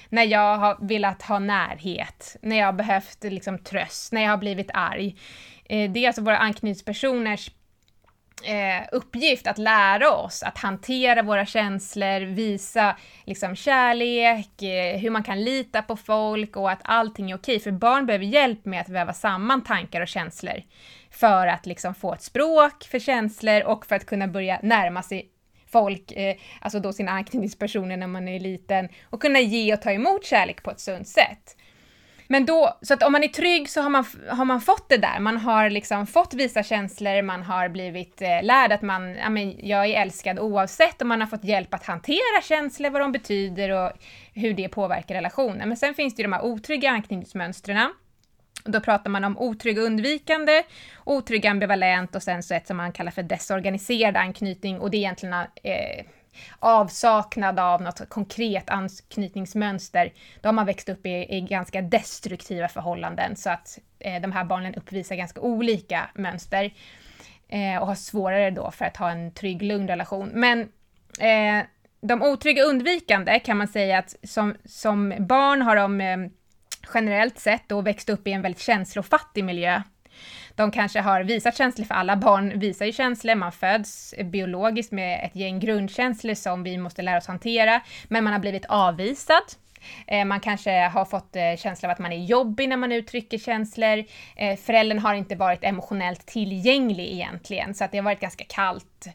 [0.10, 4.38] När jag har velat ha närhet, när jag har behövt liksom, tröst, när jag har
[4.38, 5.16] blivit arg.
[5.66, 7.50] Eh, det är alltså våra anknytningspersoners
[8.44, 12.96] eh, uppgift att lära oss att hantera våra känslor, visa
[13.26, 17.60] liksom, kärlek, eh, hur man kan lita på folk och att allting är okej.
[17.60, 20.64] För barn behöver hjälp med att väva samman tankar och känslor
[21.12, 25.30] för att liksom, få ett språk för känslor och för att kunna börja närma sig
[25.76, 29.92] folk, eh, alltså då sina anknytningspersoner när man är liten, och kunna ge och ta
[29.92, 31.58] emot kärlek på ett sunt sätt.
[32.28, 34.98] Men då, så att om man är trygg så har man, har man fått det
[34.98, 35.20] där.
[35.20, 39.68] Man har liksom fått visa känslor, man har blivit eh, lärd att man, ja, men
[39.68, 43.70] jag är älskad oavsett och man har fått hjälp att hantera känslor, vad de betyder
[43.70, 43.92] och
[44.34, 45.68] hur det påverkar relationen.
[45.68, 47.94] Men sen finns det ju de här otrygga anknytningsmönstren.
[48.66, 50.64] Då pratar man om otrygg undvikande,
[51.04, 54.80] otrygg ambivalent och sen så ett som man kallar för desorganiserad anknytning.
[54.80, 56.06] Och det är egentligen eh,
[56.60, 63.36] avsaknad av något konkret anknytningsmönster, då har man växt upp i, i ganska destruktiva förhållanden.
[63.36, 66.74] Så att eh, de här barnen uppvisar ganska olika mönster
[67.48, 70.30] eh, och har svårare då för att ha en trygg, lugn relation.
[70.34, 70.60] Men
[71.20, 71.66] eh,
[72.02, 76.18] de otrygga undvikande kan man säga att som, som barn har de eh,
[76.94, 79.82] generellt sett då växt upp i en väldigt känslofattig miljö
[80.56, 85.26] de kanske har visat känslor, för alla barn visar ju känslor, man föds biologiskt med
[85.26, 89.44] ett gäng grundkänslor som vi måste lära oss hantera, men man har blivit avvisad.
[90.08, 93.38] Eh, man kanske har fått eh, känslan av att man är jobbig när man uttrycker
[93.38, 94.04] känslor.
[94.36, 99.08] Eh, föräldern har inte varit emotionellt tillgänglig egentligen, så att det har varit ganska kallt.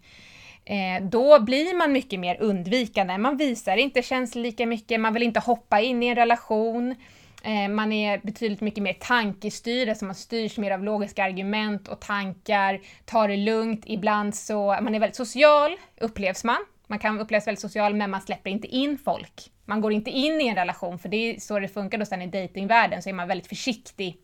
[1.01, 3.19] Då blir man mycket mer undvikande.
[3.19, 6.95] Man visar inte känslor lika mycket, man vill inte hoppa in i en relation.
[7.43, 12.01] Eh, man är betydligt mycket mer tankestyrd, alltså man styrs mer av logiska argument och
[12.01, 16.65] tankar, tar det lugnt, ibland så, man är väldigt social, upplevs man.
[16.87, 19.51] Man kan upplevas väldigt social, men man släpper inte in folk.
[19.65, 22.23] Man går inte in i en relation, för det är så det funkar då sen
[22.23, 24.17] i datingvärlden, så är man väldigt försiktig.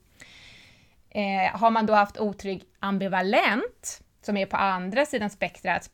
[1.10, 5.90] Eh, har man då haft otrygg ambivalent, som är på andra sidan spektrat,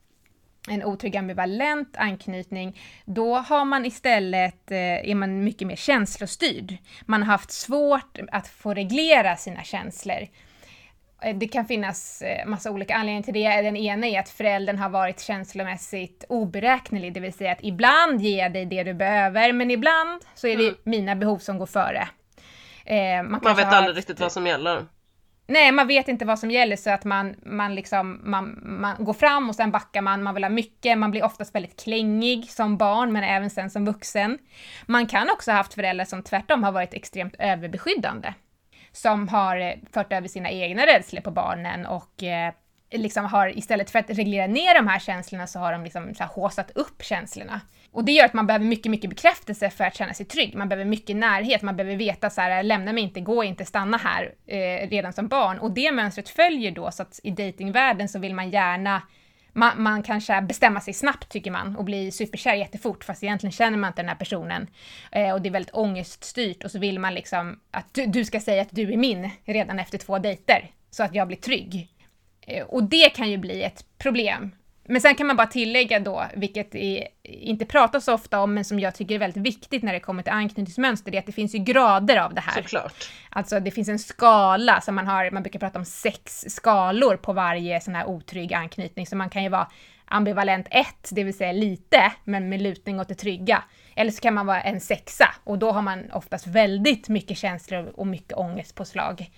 [0.69, 6.77] en otrygg ambivalent anknytning, då har man istället, eh, är man mycket mer känslostyrd.
[7.07, 10.29] Man har haft svårt att få reglera sina känslor.
[11.23, 13.63] Eh, det kan finnas eh, massa olika anledningar till det.
[13.63, 18.39] Den ena är att föräldern har varit känslomässigt oberäknelig, det vill säga att ibland ger
[18.39, 20.77] jag dig det du behöver, men ibland så är det mm.
[20.85, 22.09] mina behov som går före.
[23.25, 24.87] man, man vet aldrig riktigt vad som gäller.
[25.53, 29.13] Nej, man vet inte vad som gäller så att man, man, liksom, man, man går
[29.13, 32.77] fram och sen backar man, man vill ha mycket, man blir oftast väldigt klängig som
[32.77, 34.39] barn men även sen som vuxen.
[34.87, 38.35] Man kan också ha haft föräldrar som tvärtom har varit extremt överbeskyddande.
[38.93, 42.53] Som har eh, fört över sina egna rädslor på barnen och eh,
[42.91, 46.23] liksom har istället för att reglera ner de här känslorna så har de liksom så
[46.23, 47.61] här håsat upp känslorna.
[47.93, 50.55] Och det gör att man behöver mycket, mycket bekräftelse för att känna sig trygg.
[50.55, 53.97] Man behöver mycket närhet, man behöver veta så här, lämna mig inte, gå inte, stanna
[53.97, 55.59] här eh, redan som barn.
[55.59, 59.03] Och det mönstret följer då så att i datingvärlden så vill man gärna
[59.53, 63.79] man, man kanske bestämma sig snabbt tycker man och bli superkär jättefort fast egentligen känner
[63.79, 64.67] man inte den här personen.
[65.13, 68.41] Eh, och det är väldigt ångeststyrt och så vill man liksom att du, du ska
[68.41, 71.89] säga att du är min redan efter två dejter så att jag blir trygg.
[72.47, 74.51] Eh, och det kan ju bli ett problem
[74.85, 78.65] men sen kan man bara tillägga då, vilket är, inte pratas så ofta om, men
[78.65, 81.33] som jag tycker är väldigt viktigt när det kommer till anknytningsmönster, det är att det
[81.33, 82.63] finns ju grader av det här.
[82.63, 83.11] Såklart.
[83.31, 87.33] Alltså det finns en skala, som man har, man brukar prata om sex skalor på
[87.33, 89.69] varje sån här otrygg anknytning, så man kan ju vara
[90.05, 93.63] ambivalent 1, det vill säga lite, men med lutning åt det trygga.
[93.97, 97.93] Eller så kan man vara en sexa, och då har man oftast väldigt mycket känslor
[97.95, 99.31] och mycket ångest på slag.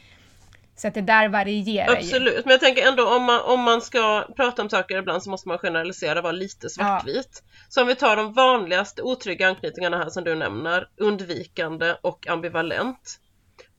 [0.77, 2.43] Så att det där varierar Absolut, ju.
[2.45, 5.49] men jag tänker ändå om man, om man ska prata om saker ibland så måste
[5.49, 7.43] man generalisera, vara lite svartvit.
[7.45, 7.51] Ja.
[7.69, 13.21] Så om vi tar de vanligaste otrygga anknytningarna här som du nämner, undvikande och ambivalent.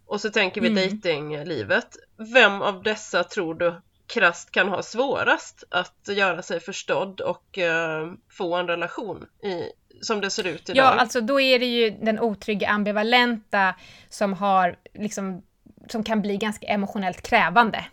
[0.05, 0.89] Och så tänker vi mm.
[0.89, 1.95] datinglivet.
[2.33, 8.13] Vem av dessa tror du krast kan ha svårast att göra sig förstådd och uh,
[8.31, 9.63] få en relation i,
[10.01, 10.85] som det ser ut idag?
[10.85, 13.75] Ja, alltså då är det ju den otrygga ambivalenta
[14.09, 15.43] som har liksom
[15.87, 17.85] som kan bli ganska emotionellt krävande.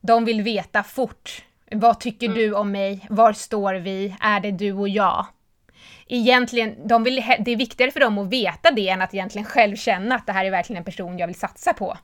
[0.00, 1.44] De vill veta fort.
[1.70, 2.38] Vad tycker mm.
[2.38, 3.06] du om mig?
[3.10, 4.16] Var står vi?
[4.20, 5.26] Är det du och jag?
[6.06, 9.76] Egentligen, de vill, det är viktigare för dem att veta det än att egentligen själv
[9.76, 11.98] känna att det här är verkligen en person jag vill satsa på.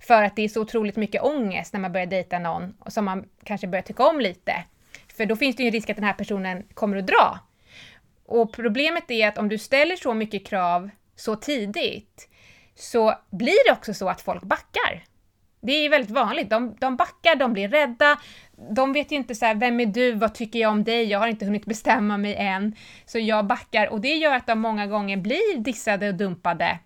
[0.00, 3.24] För att det är så otroligt mycket ångest när man börjar dejta någon som man
[3.44, 4.64] kanske börjar tycka om lite.
[5.16, 7.38] För då finns det ju en risk att den här personen kommer att dra.
[8.26, 12.28] Och problemet är att om du ställer så mycket krav så tidigt,
[12.74, 15.04] så blir det också så att folk backar.
[15.60, 16.50] Det är väldigt vanligt.
[16.50, 18.18] De, de backar, de blir rädda,
[18.70, 21.18] de vet ju inte så här, vem är du, vad tycker jag om dig, jag
[21.18, 22.76] har inte hunnit bestämma mig än.
[23.06, 26.78] Så jag backar och det gör att de många gånger blir dissade och dumpade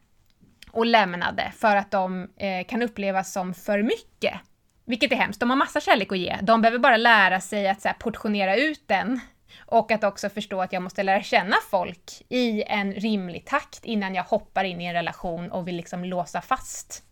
[0.72, 4.34] och lämnade för att de eh, kan upplevas som för mycket.
[4.84, 6.36] Vilket är hemskt, de har massa kärlek att ge.
[6.42, 9.20] De behöver bara lära sig att så här, portionera ut den
[9.66, 14.14] och att också förstå att jag måste lära känna folk i en rimlig takt innan
[14.14, 17.02] jag hoppar in i en relation och vill liksom låsa fast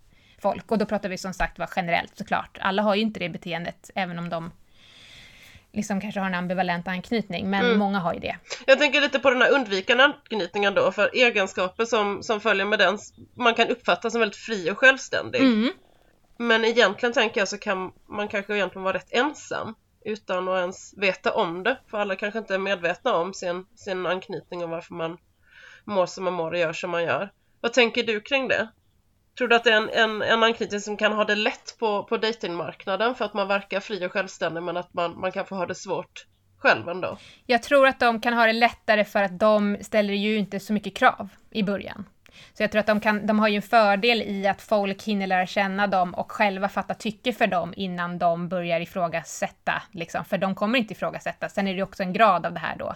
[0.42, 0.70] folk.
[0.70, 2.58] Och då pratar vi som sagt var generellt såklart.
[2.60, 4.52] Alla har ju inte det beteendet, även om de
[5.72, 7.78] liksom kanske har en ambivalent anknytning, men Mm.
[7.78, 8.36] många har ju det.
[8.66, 12.78] Jag tänker lite på den här undvikande anknytningen då, för egenskaper som, som följer med
[12.78, 12.98] den,
[13.36, 15.40] man kan uppfatta som väldigt fri och självständig.
[15.40, 15.72] Mm.
[16.38, 20.94] Men egentligen tänker jag så kan man kanske egentligen vara rätt ensam utan att ens
[20.96, 21.78] veta om det.
[21.90, 25.18] För alla kanske inte är medvetna om sin, sin anknytning och varför man
[25.84, 27.32] mår som man mår och gör som man gör.
[27.60, 28.68] Vad tänker du kring det?
[29.38, 32.04] Tror du att det är en, en, en anknytning som kan ha det lätt på,
[32.04, 35.54] på datingmarknaden för att man verkar fri och självständig men att man, man kan få
[35.54, 36.26] ha det svårt
[36.58, 37.18] själv ändå?
[37.46, 40.72] Jag tror att de kan ha det lättare för att de ställer ju inte så
[40.72, 42.04] mycket krav i början.
[42.54, 45.26] Så jag tror att de, kan, de har ju en fördel i att folk hinner
[45.26, 49.82] lära känna dem och själva fatta tycke för dem innan de börjar ifrågasätta.
[49.92, 50.24] Liksom.
[50.24, 51.48] För de kommer inte ifrågasätta.
[51.48, 52.94] Sen är det ju också en grad av det här då.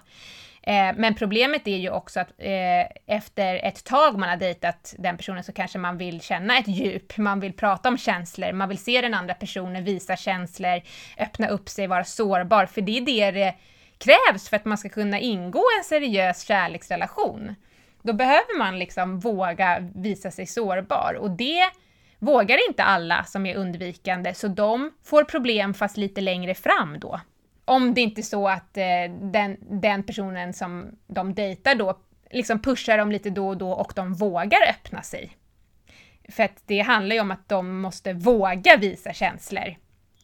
[0.68, 5.16] Eh, men problemet är ju också att eh, efter ett tag man har dejtat den
[5.16, 8.78] personen så kanske man vill känna ett djup, man vill prata om känslor, man vill
[8.78, 10.80] se den andra personen visa känslor,
[11.18, 13.54] öppna upp sig, vara sårbar, för det är det det
[13.98, 17.54] krävs för att man ska kunna ingå en seriös kärleksrelation.
[18.02, 21.70] Då behöver man liksom våga visa sig sårbar och det
[22.18, 27.20] vågar inte alla som är undvikande, så de får problem fast lite längre fram då.
[27.64, 28.84] Om det inte är så att eh,
[29.32, 31.98] den, den personen som de dejtar då
[32.30, 35.36] liksom pushar dem lite då och då och de vågar öppna sig.
[36.28, 39.74] För att det handlar ju om att de måste våga visa känslor.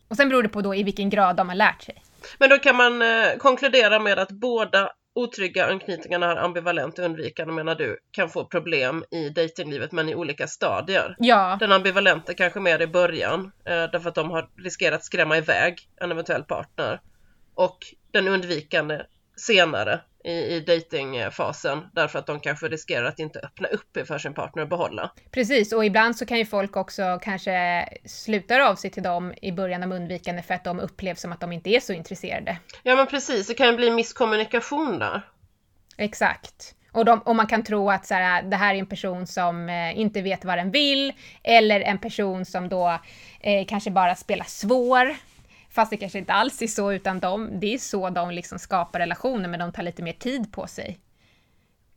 [0.09, 2.03] Och sen beror det på då i vilken grad de har lärt sig.
[2.39, 7.53] Men då kan man eh, konkludera med att båda otrygga anknytningarna är ambivalent och undvikande
[7.53, 11.17] menar du kan få problem i datinglivet men i olika stadier.
[11.19, 15.79] Ja, Den ambivalenta kanske mer i början eh, därför att de har riskerat skrämma iväg
[16.01, 17.01] en eventuell partner.
[17.55, 17.79] Och
[18.11, 19.03] den undvikande
[19.37, 24.35] senare i, i datingfasen därför att de kanske riskerar att inte öppna upp för sin
[24.35, 25.11] partner och behålla.
[25.31, 25.73] precis.
[25.73, 29.83] Och ibland så kan ju folk också kanske sluta av sig till dem i början
[29.83, 32.59] av undvikande för att de upplevs som att de inte är så intresserade.
[32.83, 35.23] Ja men precis, det kan ju bli misskommunikation där.
[35.97, 36.75] Exakt.
[36.93, 39.69] Och, de, och man kan tro att så här, det här är en person som
[39.69, 42.99] eh, inte vet vad den vill, eller en person som då
[43.41, 45.17] eh, kanske bara spelar svår.
[45.75, 48.99] Fast det kanske inte alls är så, utan de, det är så de liksom skapar
[48.99, 51.01] relationer, men de tar lite mer tid på sig.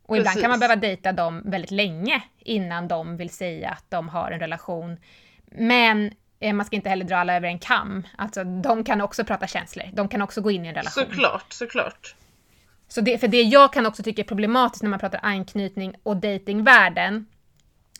[0.02, 0.60] Och ibland kan man Precis.
[0.60, 4.96] behöva dejta dem väldigt länge innan de vill säga att de har en relation.
[5.46, 8.06] Men eh, man ska inte heller dra alla över en kam.
[8.18, 9.84] Alltså, de kan också prata känslor.
[9.92, 11.04] De kan också gå in i en relation.
[11.04, 12.14] Såklart, såklart.
[12.88, 16.16] Så det, för det jag kan också tycka är problematiskt när man pratar anknytning och
[16.16, 17.26] datingvärlden,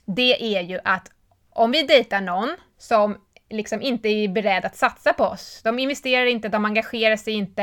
[0.05, 1.11] det är ju att
[1.51, 3.17] om vi dejtar någon som
[3.51, 7.63] liksom inte är beredd att satsa på oss, de investerar inte, de engagerar sig inte,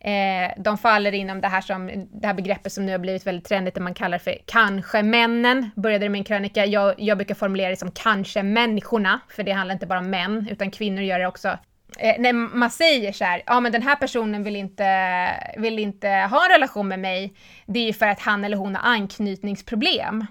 [0.00, 3.48] eh, de faller inom det här, som, det här begreppet som nu har blivit väldigt
[3.48, 7.70] trendigt, det man kallar för kanske-männen, började det med en krönika, jag, jag brukar formulera
[7.70, 11.58] det som kanske-människorna, för det handlar inte bara om män, utan kvinnor gör det också.
[11.98, 16.08] Eh, när man säger så här, ja men den här personen vill inte, vill inte
[16.08, 17.34] ha en relation med mig,
[17.66, 20.26] det är ju för att han eller hon har anknytningsproblem.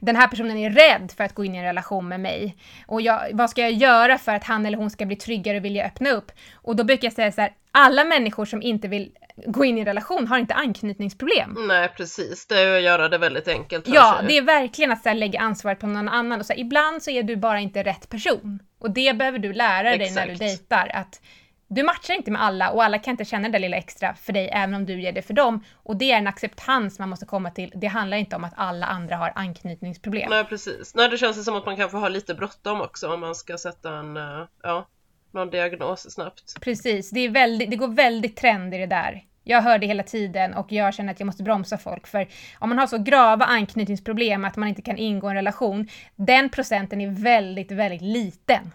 [0.00, 2.56] Den här personen är rädd för att gå in i en relation med mig.
[2.86, 5.64] Och jag, vad ska jag göra för att han eller hon ska bli tryggare och
[5.64, 6.32] vilja öppna upp?
[6.54, 9.10] Och då brukar jag säga så här, alla människor som inte vill
[9.46, 11.56] gå in i en relation har inte anknytningsproblem.
[11.68, 15.08] Nej precis, det är att göra det väldigt enkelt Ja, det är verkligen att så
[15.08, 16.40] här, lägga ansvaret på någon annan.
[16.40, 18.58] Och så här, ibland så är du bara inte rätt person.
[18.78, 20.38] Och det behöver du lära dig när du Exakt.
[20.38, 20.90] dejtar.
[20.94, 21.20] Att
[21.68, 24.48] du matchar inte med alla och alla kan inte känna det lilla extra för dig
[24.52, 25.64] även om du ger det för dem.
[25.74, 27.72] Och det är en acceptans man måste komma till.
[27.74, 30.30] Det handlar inte om att alla andra har anknytningsproblem.
[30.30, 30.94] Nej precis.
[30.94, 33.94] Nej det känns som att man kanske har lite bråttom också om man ska sätta
[33.94, 34.86] en, eh, ja,
[35.30, 36.60] någon diagnos snabbt.
[36.60, 39.24] Precis, det, är väldigt, det går väldigt trend i det där.
[39.44, 42.06] Jag hör det hela tiden och jag känner att jag måste bromsa folk.
[42.06, 46.48] För om man har så grava anknytningsproblem att man inte kan ingå en relation, den
[46.48, 48.72] procenten är väldigt, väldigt liten.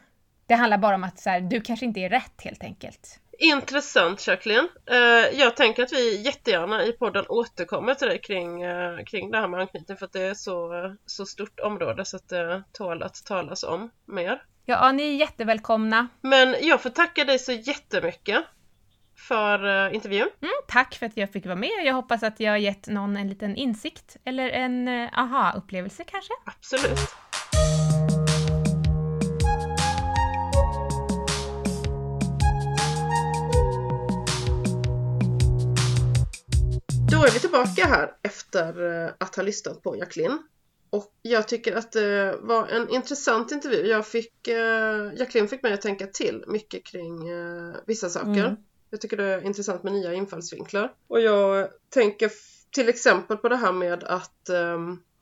[0.52, 3.20] Det handlar bara om att så här, du kanske inte är rätt helt enkelt.
[3.40, 4.68] Intressant Jacqueline.
[4.92, 9.38] Eh, jag tänker att vi jättegärna i podden återkommer till dig kring, eh, kring det
[9.38, 10.72] här med anknytning för att det är så,
[11.06, 14.44] så stort område så att det tål att talas om mer.
[14.66, 16.08] Ja, ni är jättevälkomna.
[16.22, 18.46] Men jag får tacka dig så jättemycket
[19.28, 20.30] för eh, intervjun.
[20.42, 21.86] Mm, tack för att jag fick vara med.
[21.86, 26.34] Jag hoppas att jag har gett någon en liten insikt eller en aha-upplevelse kanske.
[26.46, 27.31] Absolut.
[37.12, 40.40] Då är vi tillbaka här efter eh, att ha lyssnat på Jacqueline.
[40.90, 43.88] Och jag tycker att det var en intressant intervju.
[43.88, 48.46] Jag fick, eh, Jacqueline fick mig att tänka till mycket kring eh, vissa saker.
[48.46, 48.56] Mm.
[48.90, 50.94] Jag tycker det är intressant med nya infallsvinklar.
[51.08, 52.32] Och jag tänker
[52.72, 54.50] till exempel på det här med att att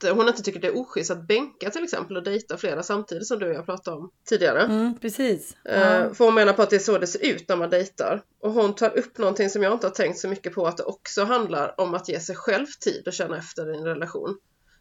[0.02, 3.38] hon inte tycker det är oschysst att bänka till exempel och dejta flera samtidigt som
[3.38, 4.62] du och jag pratade om tidigare.
[4.62, 5.56] Mm, precis.
[5.64, 6.14] Ja.
[6.14, 8.22] För hon menar på att det är så det ser ut när man dejtar.
[8.40, 10.82] Och hon tar upp någonting som jag inte har tänkt så mycket på att det
[10.82, 14.38] också handlar om att ge sig själv tid och känna efter i en relation.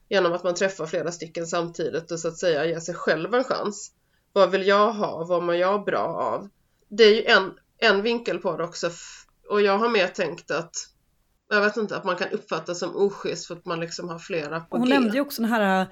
[0.10, 3.44] Genom att man träffar flera stycken samtidigt och så att säga ge sig själv en
[3.44, 3.92] chans.
[4.34, 5.26] Vad vill jag ha?
[5.26, 6.50] Vad mår jag bra av?
[6.90, 8.92] Det är ju en, en vinkel på det också.
[9.50, 10.76] Och jag har mer tänkt att
[11.50, 14.60] jag vet inte, att man kan uppfatta som oschysst för att man liksom har flera
[14.60, 14.94] på Hon G.
[14.94, 15.88] nämnde ju också den här,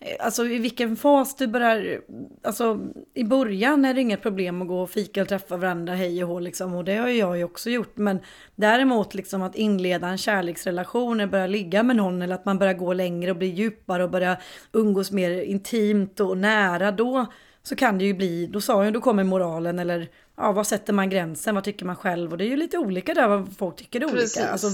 [0.00, 2.00] eh, alltså i vilken fas du börjar,
[2.42, 2.80] alltså
[3.14, 6.30] i början är det inget problem att gå och fika och träffa varandra hej och
[6.30, 8.20] hå liksom och det har jag ju också gjort men
[8.54, 12.74] däremot liksom att inleda en kärleksrelation eller börja ligga med någon eller att man börjar
[12.74, 14.36] gå längre och bli djupare och börja
[14.72, 17.26] umgås mer intimt och nära då
[17.62, 20.92] så kan det ju bli, då sa jag, då kommer moralen eller ja, vad sätter
[20.92, 23.76] man gränsen, vad tycker man själv och det är ju lite olika där vad folk
[23.76, 24.36] tycker är Precis.
[24.36, 24.52] olika.
[24.52, 24.68] Alltså,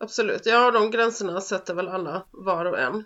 [0.00, 3.04] Absolut, ja de gränserna sätter väl alla var och en.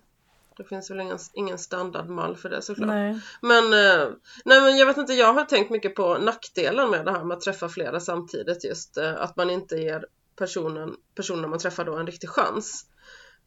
[0.57, 2.89] Det finns väl ingen, ingen standardmall för det såklart.
[2.89, 3.21] nej.
[3.41, 4.09] Men, eh,
[4.45, 7.37] nej men jag vet inte, jag har tänkt mycket på nackdelen med det här med
[7.37, 11.97] att träffa flera samtidigt just eh, att man inte ger personen, personen man träffar då
[11.97, 12.87] en riktig chans.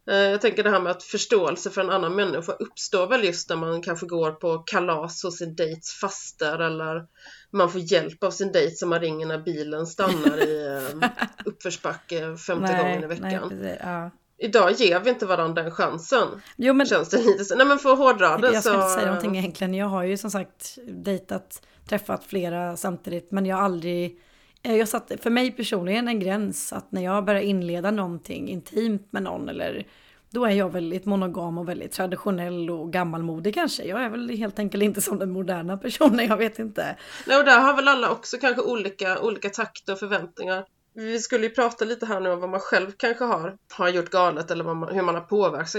[0.09, 3.49] Eh, Jag tänker det här med att förståelse för en annan människa uppstår väl just
[3.49, 7.05] när man kanske går på kalas hos sin dejts faster eller
[7.51, 10.67] man får hjälp av sin dejt som man ringer när bilen stannar i
[11.01, 11.09] eh,
[11.45, 13.49] uppförsbacke femte gången i nej, veckan.
[13.49, 14.11] precis, ja.
[14.39, 16.27] Idag ger vi inte varandra den chansen.
[16.55, 17.55] Jo men Känns det lite så.
[17.55, 18.75] Nej men för att hårdra det Jag ska så...
[18.77, 19.73] inte säga någonting egentligen.
[19.73, 23.31] Jag har ju som sagt dejtat, träffat flera samtidigt.
[23.31, 24.19] Men jag har aldrig...
[24.63, 29.07] eh, Jag satte för mig personligen en gräns att när jag börjar inleda någonting intimt
[29.11, 29.87] med någon eller
[30.29, 33.83] då är jag väldigt monogam och väldigt traditionell och gammalmodig kanske.
[33.83, 36.97] Jag är väl helt enkelt inte som den moderna personen, jag vet inte.
[37.27, 40.65] Nej, och där har väl alla också kanske olika, olika takt och förväntningar.
[40.93, 44.09] Vi skulle ju prata lite här nu om vad man själv kanske har, har gjort
[44.09, 45.75] galet eller man, hur man har påverkats,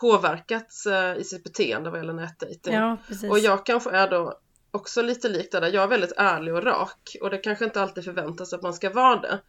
[0.00, 2.74] påverkats eh, i sitt beteende vad gäller nätdejting.
[2.74, 3.30] Ja, precis.
[3.30, 4.38] Och jag kanske är då
[4.70, 5.72] också lite lik det där.
[5.72, 8.90] Jag är väldigt ärlig och rak och det kanske inte alltid förväntas att man ska
[8.90, 9.40] vara det.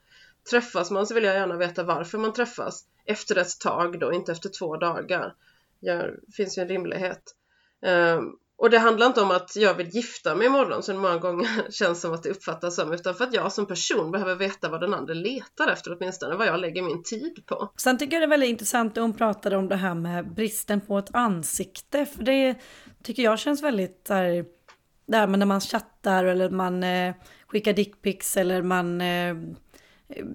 [0.49, 2.85] Träffas man så vill jag gärna veta varför man träffas.
[3.05, 5.33] Efter ett tag då, inte efter två dagar.
[5.81, 7.23] Det finns ju en rimlighet.
[7.85, 11.17] Ehm, och det handlar inte om att jag vill gifta mig imorgon som det många
[11.17, 14.69] gånger känns som att det uppfattas som utan för att jag som person behöver veta
[14.69, 17.71] vad den andra letar efter åtminstone vad jag lägger min tid på.
[17.77, 20.81] Sen tycker jag det är väldigt intressant att hon pratade om det här med bristen
[20.81, 22.05] på ett ansikte.
[22.05, 22.55] För det
[23.03, 24.45] tycker jag känns väldigt där, där
[25.05, 27.15] det här med när man chattar eller man eh,
[27.47, 29.35] skickar dickpics eller man, eh,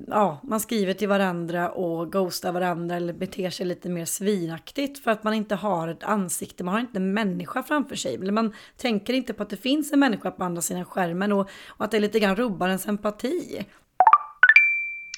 [0.06, 5.10] ja, man skriver till varandra och ghostar varandra eller beter sig lite mer svinaktigt för
[5.10, 8.14] att man inte har ett ansikte, man har inte en människa framför sig.
[8.14, 11.50] Eller man tänker inte på att det finns en människa på andra sidan skärmen och,
[11.68, 13.66] och att det lite grann rubbar ens empati.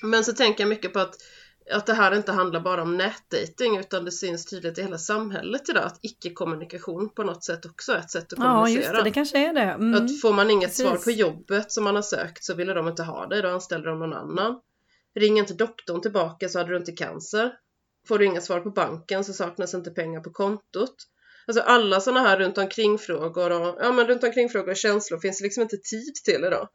[0.03, 1.15] Men så tänker jag mycket på att,
[1.73, 5.69] att det här inte handlar bara om nätdating utan det syns tydligt i hela samhället
[5.69, 8.83] idag att icke-kommunikation på något sätt också är ett sätt att Ja, kommunicera.
[8.83, 9.61] just det, det kanske är det.
[9.61, 9.95] Mm.
[9.95, 10.87] Att får man inget precis.
[10.87, 13.85] svar på jobbet som man har sökt så ville de inte ha dig, då anställer
[13.87, 14.61] de någon annan.
[15.15, 17.53] Ring inte doktorn tillbaka så hade du inte cancer.
[18.09, 20.95] Får du inga svar på banken så saknas inte pengar på kontot.
[21.47, 25.19] Alltså alla sådana här runt omkring frågor och ja men runt omkring frågor och känslor
[25.19, 26.69] finns det liksom inte tid till idag.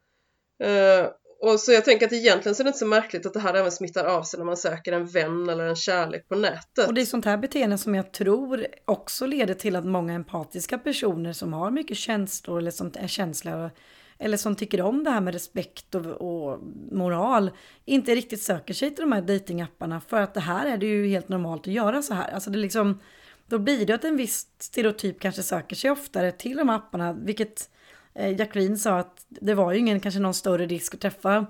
[0.64, 1.08] Eh,
[1.46, 3.54] och så jag tänker att egentligen så är det inte så märkligt att det här
[3.54, 6.88] även smittar av sig när man söker en vän eller en kärlek på nätet.
[6.88, 10.78] Och det är sånt här beteende som jag tror också leder till att många empatiska
[10.78, 13.72] personer som har mycket känslor eller som är känsliga
[14.18, 16.60] eller som tycker om det här med respekt och, och
[16.92, 17.52] moral
[17.86, 21.08] inte riktigt söker sig till de här datingapparna för att det här är det ju
[21.08, 22.32] helt normalt att göra så här.
[22.32, 23.00] Alltså det liksom,
[23.48, 27.14] då blir det att en viss stereotyp kanske söker sig oftare till de här apparna,
[27.14, 27.70] vilket
[28.16, 31.46] Jacqueline sa att det var ju ingen kanske någon större risk att träffa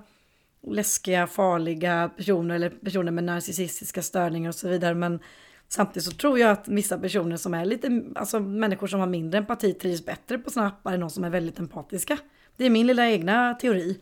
[0.66, 4.94] läskiga, farliga personer eller personer med narcissistiska störningar och så vidare.
[4.94, 5.20] Men
[5.68, 9.38] samtidigt så tror jag att vissa personer som är lite, alltså människor som har mindre
[9.38, 12.18] empati trivs bättre på sådana appar än de som är väldigt empatiska.
[12.56, 14.00] Det är min lilla egna teori.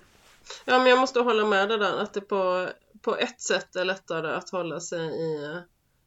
[0.65, 2.69] Ja men jag måste hålla med det där att det på,
[3.03, 5.59] på ett sätt är lättare att hålla sig i eh,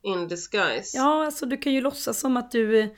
[0.01, 0.97] in disguise.
[0.97, 2.95] Ja, alltså du kan ju låtsas som att du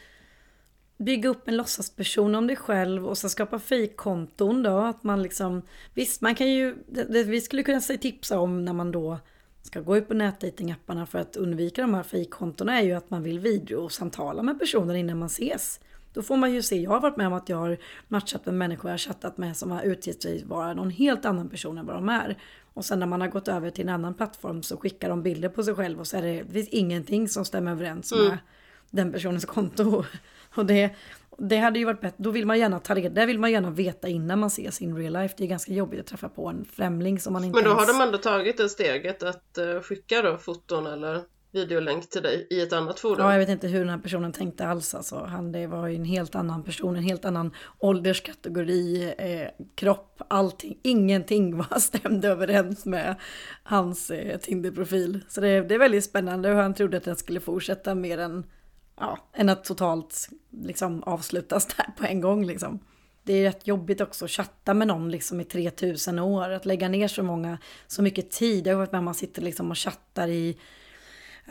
[1.00, 4.78] bygger upp en låtsasperson om dig själv och så skapa fejkkonton då.
[4.78, 5.62] Att man liksom,
[5.94, 9.20] visst man kan ju, det, det, vi skulle kunna säga tipsa om när man då
[9.62, 13.24] ska gå ut på nätdatingapparna för att undvika de här fejkkontona är ju att man
[13.24, 15.80] vill videosamtala med personer innan man ses.
[16.14, 17.78] Då får man ju se, jag har varit med om att jag har
[18.08, 21.50] matchat med människor jag har chattat med som har utgett sig vara någon helt annan
[21.50, 22.38] person än vad de är.
[22.74, 25.50] Och sen när man har gått över till en annan plattform så skickar de bilder
[25.50, 28.38] på sig själv och så är det, det finns ingenting som stämmer överens med
[28.90, 30.04] den personens konto.
[30.56, 30.96] Och det,
[31.38, 33.70] det hade ju varit bättre, då vill man gärna ta reda, det vill man gärna
[33.70, 35.36] veta innan man ses in real life.
[35.38, 37.82] Det är ganska jobbigt att träffa på en främling som man inte Men då har
[37.82, 37.98] ens...
[37.98, 42.62] de ändå tagit det steget att uh, skicka då foton eller videolänk till dig i
[42.62, 43.20] ett annat forum.
[43.20, 44.96] Ja, jag vet inte hur den här personen tänkte alls.
[44.96, 50.22] Alltså, han det var ju en helt annan person, en helt annan ålderskategori, eh, kropp,
[50.28, 50.80] allting.
[50.84, 53.16] Ingenting var stämde överens med
[53.64, 55.20] hans eh, Tinder-profil.
[55.30, 58.44] Så det, det är väldigt spännande och han trodde att den skulle fortsätta mer än,
[59.00, 62.46] ja, än att totalt liksom, avslutas där på en gång.
[62.46, 62.80] Liksom.
[63.24, 66.90] Det är rätt jobbigt också att chatta med någon liksom i 3000 år, att lägga
[66.90, 68.68] ner så många, så mycket tid.
[68.68, 70.58] Jag har varit med man sitter liksom och chattar i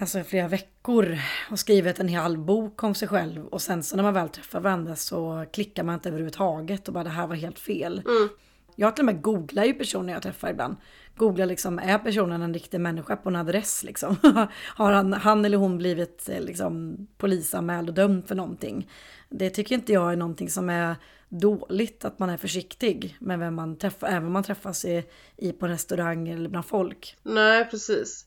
[0.00, 1.18] alltså flera veckor
[1.50, 4.60] och skrivit en hel bok om sig själv och sen så när man väl träffar
[4.60, 8.02] varandra så klickar man inte överhuvudtaget och bara det här var helt fel.
[8.06, 8.28] Mm.
[8.76, 10.76] Jag till och med googlar ju personer jag träffar ibland
[11.18, 14.16] googla liksom, är personen en riktig människa på en adress liksom?
[14.74, 18.90] Har han, han eller hon blivit eh, liksom polisanmäld och dömd för någonting?
[19.28, 20.96] Det tycker inte jag är någonting som är
[21.28, 25.04] dåligt, att man är försiktig med vem man träffar, även om man träffas i,
[25.36, 27.16] i på en restaurang eller bland folk.
[27.22, 28.24] Nej, precis.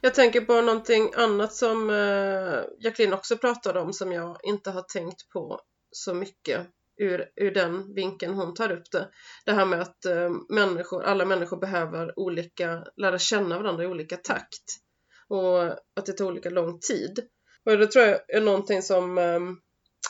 [0.00, 4.82] Jag tänker på någonting annat som eh, Jacqueline också pratade om som jag inte har
[4.82, 6.66] tänkt på så mycket
[6.96, 9.08] ur, ur den vinkeln hon tar upp det.
[9.46, 14.16] Det här med att eh, människor, alla människor behöver olika, lära känna varandra i olika
[14.16, 14.64] takt
[15.28, 17.28] och att det tar olika lång tid.
[17.64, 19.40] Och det tror jag är någonting som eh,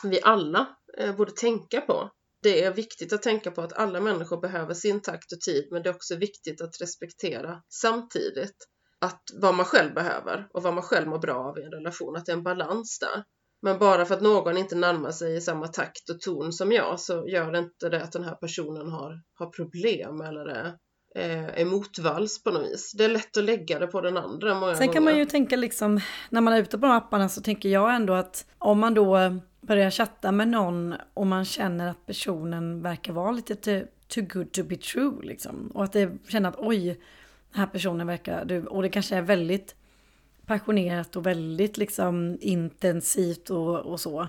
[0.03, 0.67] vi alla
[0.97, 2.11] eh, borde tänka på.
[2.41, 5.83] Det är viktigt att tänka på att alla människor behöver sin takt och tid men
[5.83, 8.55] det är också viktigt att respektera samtidigt
[8.99, 12.15] att vad man själv behöver och vad man själv mår bra av i en relation,
[12.15, 13.23] att det är en balans där.
[13.61, 16.99] Men bara för att någon inte närmar sig i samma takt och ton som jag
[16.99, 20.73] så gör det inte det att den här personen har, har problem eller är,
[21.49, 22.91] är motvalls på något vis.
[22.97, 25.11] Det är lätt att lägga det på den andra många Sen kan gånger.
[25.11, 25.99] man ju tänka liksom,
[26.29, 29.17] när man är ute på de apparna så tänker jag ändå att om man då
[29.61, 34.51] börjar chatta med någon och man känner att personen verkar vara lite too, too good
[34.51, 35.71] to be true liksom.
[35.73, 36.85] Och att det känner att oj,
[37.51, 39.75] den här personen verkar, du, och det kanske är väldigt
[40.45, 44.27] passionerat och väldigt liksom intensivt och, och så.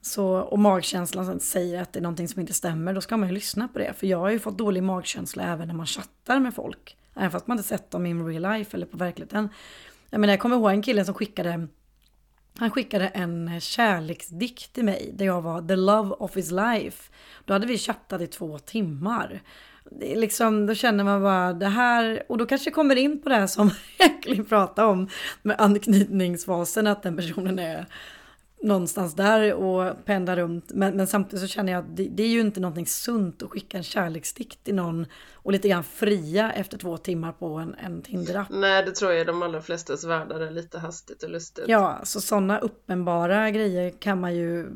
[0.00, 0.26] så.
[0.26, 3.68] Och magkänslan säger att det är någonting som inte stämmer, då ska man ju lyssna
[3.68, 3.92] på det.
[3.92, 6.96] För jag har ju fått dålig magkänsla även när man chattar med folk.
[7.14, 9.48] Även fast man inte sett dem in real life eller på verkligheten.
[10.10, 11.68] Jag menar jag kommer ihåg en kille som skickade
[12.58, 17.12] han skickade en kärleksdikt till mig där jag var the love of his life.
[17.44, 19.42] Då hade vi chattat i två timmar.
[20.00, 23.46] Liksom, då känner man bara det här, och då kanske kommer in på det här
[23.46, 25.08] som Jacqueline pratade om
[25.42, 27.86] med anknytningsfasen, att den personen är
[28.62, 30.72] någonstans där och pendlar runt.
[30.72, 33.50] Men, men samtidigt så känner jag att det, det, är ju inte någonting sunt att
[33.50, 38.02] skicka en kärleksdikt till någon och lite grann fria efter två timmar på en, en
[38.02, 38.46] Tinder-app.
[38.50, 41.64] Nej, det tror jag är de allra flestas världar är lite hastigt och lustigt.
[41.68, 44.70] Ja, så sådana uppenbara grejer kan man ju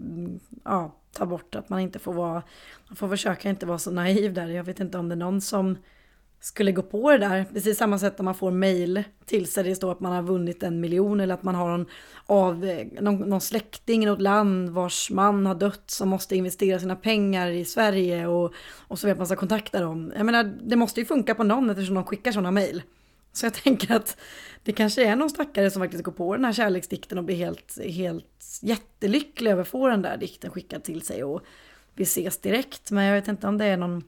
[0.65, 1.55] ja, ta bort.
[1.55, 2.43] Att man inte får vara,
[2.89, 4.49] man får försöka inte vara så naiv där.
[4.49, 5.77] Jag vet inte om det är någon som
[6.41, 7.45] skulle gå på det där.
[7.53, 10.63] Precis samma sätt om man får mail till sig det står att man har vunnit
[10.63, 11.87] en miljon eller att man har någon,
[12.27, 16.97] av, någon, någon släkting i något land vars man har dött som måste investera sina
[16.97, 18.53] pengar i Sverige och,
[18.89, 20.13] och så vet man ska kontakta dem.
[20.17, 22.83] Jag menar, det måste ju funka på någon eftersom de skickar sådana mail.
[23.33, 24.17] Så jag tänker att
[24.63, 27.79] det kanske är någon stackare som faktiskt går på den här kärleksdikten och blir helt,
[27.85, 31.43] helt jättelycklig över att få den där dikten skickad till sig och
[31.95, 32.91] vi ses direkt.
[32.91, 34.05] Men jag vet inte om det är någon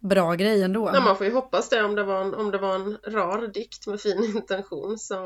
[0.00, 0.90] bra grej ändå.
[0.92, 3.46] Nej, man får ju hoppas det om det var en, om det var en rar
[3.46, 5.16] dikt med fin intention så,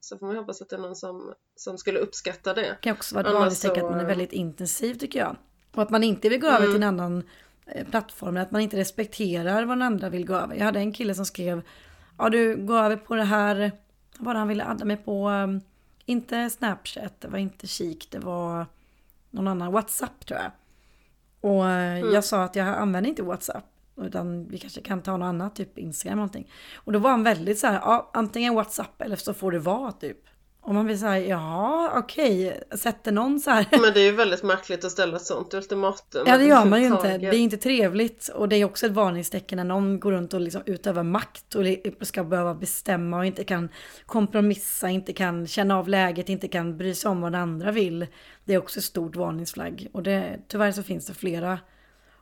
[0.00, 2.60] så får man hoppas att det är någon som, som skulle uppskatta det.
[2.60, 3.68] Det kan också vara ett vanligt så...
[3.68, 5.36] tecken att man är väldigt intensiv tycker jag.
[5.74, 7.00] Och att man inte vill gå över till en mm.
[7.00, 7.22] annan
[7.66, 10.56] eh, plattform, att man inte respekterar vad den andra vill gå över.
[10.56, 11.62] Jag hade en kille som skrev,
[12.22, 13.72] ja du går över på det här,
[14.18, 15.60] vad han ville adda mig på, um,
[16.04, 18.66] inte Snapchat, det var inte Kik, det var
[19.30, 20.50] någon annan, WhatsApp tror jag.
[21.40, 22.12] Och eh, mm.
[22.14, 23.64] jag sa att jag använder inte WhatsApp.
[23.96, 26.50] Utan vi kanske kan ta något annat, typ Instagram eller någonting.
[26.74, 29.92] Och då var han väldigt så här, ja, antingen WhatsApp eller så får det vara
[29.92, 30.18] typ.
[30.64, 33.66] Och man blir så här, ja okej, sätter någon så här.
[33.70, 36.24] Men det är ju väldigt märkligt att ställa ett sånt ultimatum.
[36.26, 37.18] Ja det gör man ju inte.
[37.18, 38.28] Det är inte trevligt.
[38.28, 41.64] Och det är också ett varningstecken när någon går runt och liksom utövar makt och
[42.06, 43.68] ska behöva bestämma och inte kan
[44.06, 48.06] kompromissa, inte kan känna av läget, inte kan bry sig om vad den andra vill.
[48.44, 49.88] Det är också ett stort varningsflagg.
[49.92, 51.58] Och det, tyvärr så finns det flera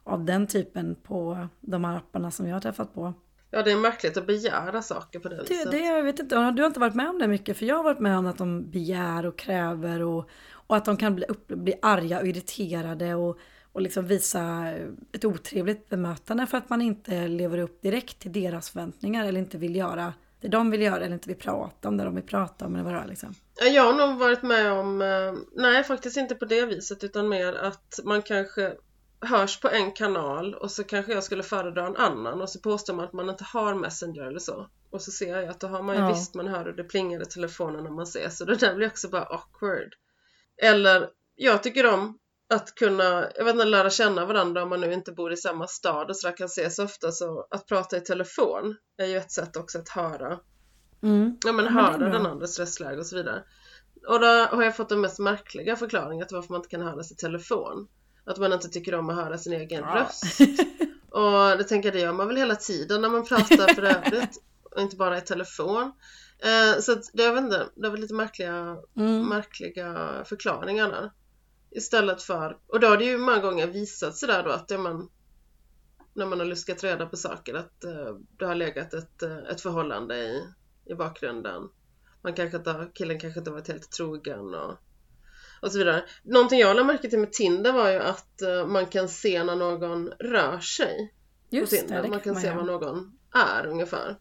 [0.05, 3.15] av den typen på de här apparna som jag har träffat på.
[3.51, 5.71] Ja, det är märkligt att begära saker på det, det viset.
[5.71, 7.85] Det, jag vet inte, du har inte varit med om det mycket, för jag har
[7.85, 11.49] varit med om att de begär och kräver och, och att de kan bli, upp,
[11.49, 13.39] bli arga och irriterade och,
[13.73, 14.73] och liksom visa
[15.13, 19.59] ett otrevligt bemötande för att man inte lever upp direkt till deras förväntningar eller inte
[19.59, 22.67] vill göra det de vill göra eller inte vill prata om det de vill prata
[22.67, 23.35] om eller vad det är liksom.
[23.73, 27.55] Jag har nog varit med om, eh, nej faktiskt inte på det viset utan mer
[27.55, 28.73] att man kanske
[29.21, 32.95] hörs på en kanal och så kanske jag skulle föredra en annan och så påstår
[32.95, 34.67] man att man inte har Messenger eller så.
[34.91, 36.09] Och så ser jag att då har man ju Ja.
[36.09, 38.39] visst, man hör hur det plingar i telefonen när man ses.
[38.39, 39.95] Så det där blir också bara awkward.
[40.63, 42.19] Eller, jag tycker om
[42.55, 45.67] att kunna, jag vet inte, lära känna varandra om man nu inte bor i samma
[45.67, 47.13] stad och så där kan ses ofta.
[47.13, 50.39] Så att prata i telefon är ju ett sätt också att höra
[51.03, 51.37] Mm.
[51.45, 53.45] Ja men höra den andra stressläge och så vidare.
[54.09, 57.13] Och då har jag fått den mest märkliga förklaringen till varför man inte kan höras
[57.13, 57.89] i telefon.
[58.31, 60.25] Att man inte tycker om att höra sin egen röst.
[61.11, 64.43] Och det tänker jag, det gör man väl hela tiden när man pratar för övrigt.
[64.63, 65.93] Och inte bara i telefon.
[66.39, 69.29] Eh, så att det, jag vet inte, det väl lite märkliga, Mm.
[69.29, 71.11] märkliga förklaringar där.
[71.71, 74.79] Istället för, och då har det ju många gånger visat sig där då att det
[74.79, 75.09] man
[76.15, 79.61] när man har luskat reda på saker att eh, det har legat ett, eh, ett
[79.61, 80.45] förhållande i,
[80.85, 81.69] i bakgrunden.
[82.23, 84.79] Man kanske inte killen kanske inte varit helt trogen och,
[85.61, 86.05] och så vidare.
[86.23, 89.57] Någonting jag lade märke till med Tinder var ju att eh, man kan se när
[89.57, 91.15] någon rör sig
[91.51, 92.03] Just på det, Tinder.
[92.03, 92.57] det man kan se göra.
[92.57, 94.19] vad någon är ungefär.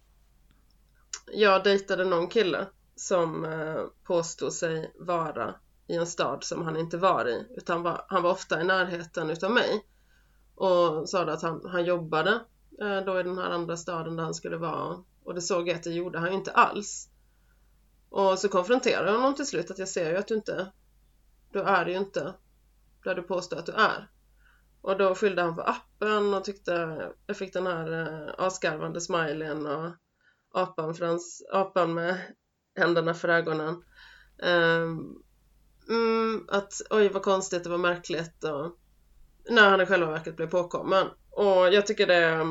[1.33, 5.55] Jag dejtade någon kille som eh, påstod sig vara
[5.87, 9.29] i en stad som han inte var i utan var, han var ofta i närheten
[9.29, 9.85] utav mig
[10.55, 12.39] och sa att han, han jobbade
[12.81, 15.75] eh, då i den här andra staden där han skulle vara och det såg jag
[15.75, 17.09] att det gjorde han ju inte alls.
[18.09, 20.71] Och så konfronterade jag honom till slut att jag ser ju att du inte,
[21.51, 22.33] du är ju inte
[23.03, 24.09] där du påstår att du är.
[24.81, 26.71] Och då skyllde han på appen och tyckte
[27.25, 29.91] jag fick den här eh, asgarvande smileyn och
[30.53, 32.35] apan, frans, apan med
[32.75, 33.83] händerna för ögonen.
[34.43, 35.23] Um,
[35.89, 38.79] mm, att oj vad konstigt, det var märkligt och
[39.49, 41.07] när han i själva verket blev påkommen.
[41.31, 42.45] Och jag tycker det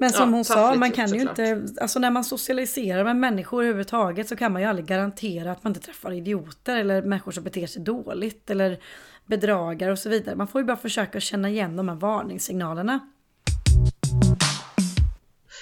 [0.00, 1.38] men som Ja, hon sa, man gjort, kan ju såklart.
[1.38, 5.64] inte, alltså när man socialiserar med människor överhuvudtaget så kan man ju aldrig garantera att
[5.64, 8.78] man inte träffar idioter eller människor som beter sig dåligt eller
[9.26, 10.36] bedragare och så vidare.
[10.36, 13.00] Man får ju bara försöka känna igen de här varningssignalerna.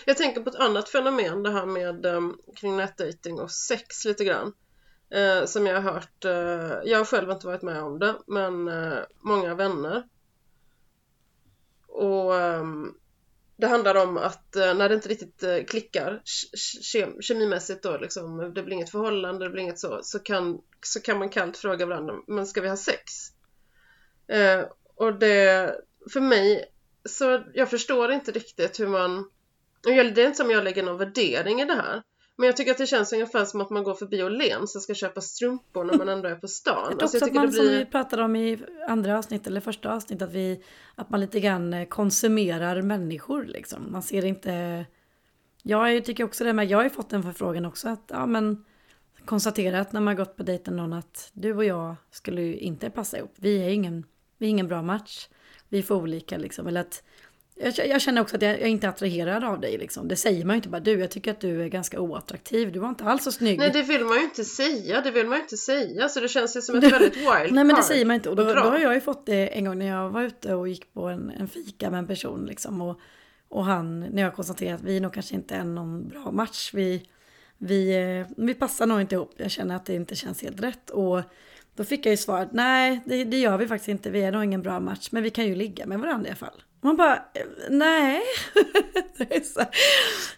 [0.04, 4.24] Jag tänker på ett annat fenomen, det här med um, kring nätdating och sex lite
[4.24, 4.52] grann.
[5.10, 8.68] Eh, som jag har hört, eh, jag har själv inte varit med om det, men
[8.68, 10.02] eh, många vänner.
[11.88, 12.94] Och ehm,
[13.56, 16.22] det handlar om att eh, när det inte riktigt eh, klickar
[16.94, 21.00] ke- kemimässigt då liksom, det blir inget förhållande, det blir inget så, så kan, så
[21.00, 23.02] kan man kallt fråga varandra, men ska vi ha sex?
[24.28, 25.74] Eh, och det,
[26.12, 26.64] för mig,
[27.08, 29.30] så jag förstår inte riktigt hur man
[29.82, 32.02] Det är inte som jag lägger någon värdering i det här.
[32.36, 34.94] Men jag tycker att det känns ungefär som att man går förbi Åhléns och ska
[34.94, 36.74] köpa strumpor när man ändå är på stan.
[36.76, 37.78] Jag tror Alltså, också jag att man, det som blir...
[37.78, 38.58] vi pratade om i
[38.88, 40.62] andra avsnitt eller första avsnitt, att, vi,
[40.94, 43.92] att man lite grann eh, konsumerar människor liksom.
[43.92, 44.84] Man ser inte...
[45.62, 48.64] Jag tycker också det, men jag har ju fått en förfrågan också att, ja men
[49.24, 52.56] konstatera att när man gått på dejt med någon att du och jag skulle ju
[52.56, 53.34] inte passa ihop.
[53.36, 54.04] Vi är ingen,
[54.38, 55.28] vi är ingen bra match.
[55.68, 56.66] Vi är för olika liksom.
[56.66, 57.02] Eller att,
[57.58, 60.08] jag, jag känner också att jag, jag är inte attraherad av dig liksom.
[60.08, 62.72] Det säger man ju inte bara du, jag tycker att du är ganska oattraktiv.
[62.72, 63.58] Du var inte alls så snygg.
[63.58, 66.08] Nej det vill man ju inte säga, det vill man ju inte säga.
[66.08, 68.30] Så det känns ju som ett väldigt wild Nej men det säger man inte.
[68.30, 70.68] Och då, då har jag ju fått det en gång när jag var ute och
[70.68, 72.80] gick på en, en fika med en person liksom.
[72.80, 73.00] Och,
[73.48, 76.70] och han, när jag konstaterade att vi nog kanske inte är någon bra match.
[76.74, 77.08] Vi,
[77.58, 79.34] vi, eh, vi passar nog inte ihop.
[79.36, 80.90] Jag känner att det inte känns helt rätt.
[80.90, 81.20] Och
[81.74, 84.10] då fick jag ju svaret, nej det, det gör vi faktiskt inte.
[84.10, 85.08] Vi är nog ingen bra match.
[85.12, 86.62] Men vi kan ju ligga med varandra i alla fall.
[86.86, 87.22] Man bara,
[87.70, 88.22] nej.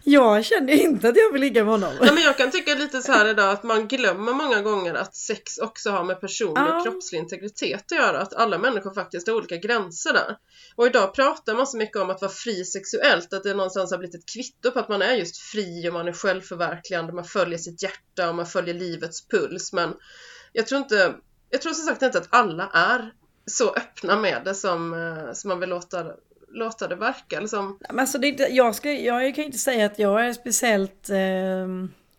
[0.03, 1.93] Jag känner inte att jag vill ligga med honom.
[2.01, 5.15] Nej, men jag kan tycka lite så här idag att man glömmer många gånger att
[5.15, 8.19] sex också har med personlig och kroppslig integritet att göra.
[8.19, 10.37] Att alla människor faktiskt har olika gränser där.
[10.75, 13.97] Och idag pratar man så mycket om att vara fri sexuellt, att det någonstans har
[13.97, 17.57] blivit ett kvitto på att man är just fri och man är självförverkligande, man följer
[17.57, 19.73] sitt hjärta och man följer livets puls.
[19.73, 19.93] Men
[20.53, 21.15] jag tror inte,
[21.49, 23.13] jag tror som sagt inte att alla är
[23.49, 26.05] så öppna med det som, eh, som man vill låta,
[26.51, 27.37] låta det verka.
[27.37, 30.25] Eller som, Men alltså det är inte, jag, ska, jag kan inte säga att jag
[30.25, 31.67] är speciellt eh,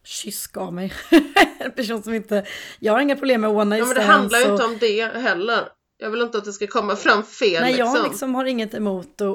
[0.05, 0.93] kysk av mig.
[1.59, 2.47] en person som inte...
[2.79, 5.05] Jag har inga problem med one night ja, men det handlar ju inte om det
[5.05, 5.69] heller.
[6.03, 7.63] Jag vill inte att det ska komma fram fel.
[7.63, 8.11] Nej, jag liksom.
[8.11, 9.29] liksom har inget emot att,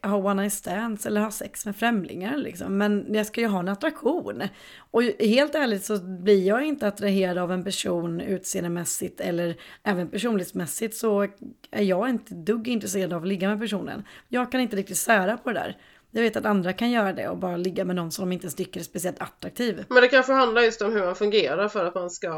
[0.00, 2.78] att ha one night stands eller ha sex med främlingar liksom.
[2.78, 4.42] Men jag ska ju ha en attraktion.
[4.90, 10.96] Och helt ärligt så blir jag inte attraherad av en person utseendemässigt eller även personlighetsmässigt
[10.96, 11.22] så
[11.70, 14.04] är jag inte dugg intresserad av att ligga med personen.
[14.28, 15.76] Jag kan inte riktigt sära på det där.
[16.16, 18.44] Jag vet att andra kan göra det och bara ligga med någon som de inte
[18.44, 19.84] ens tycker är speciellt attraktiv.
[19.88, 22.28] Men det kanske handlar just om hur man fungerar för att man ska...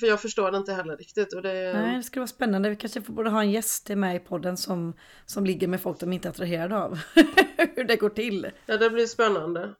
[0.00, 1.34] För jag förstår det inte heller riktigt.
[1.34, 1.72] Och det...
[1.72, 2.70] Nej, det skulle vara spännande.
[2.70, 4.94] Vi kanske borde ha en gäst med i podden som,
[5.26, 6.98] som ligger med folk de inte är attraherade av.
[7.76, 8.50] Hur det går till.
[8.66, 9.74] Ja, det blir spännande.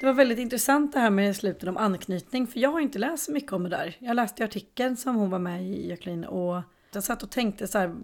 [0.00, 2.46] Det var väldigt intressant det här med slutet om anknytning.
[2.46, 3.96] För jag har inte läst så mycket om det där.
[3.98, 6.24] Jag läste artikeln som hon var med i, Jacqueline.
[6.24, 6.62] Och
[6.92, 7.94] jag satt och tänkte så här.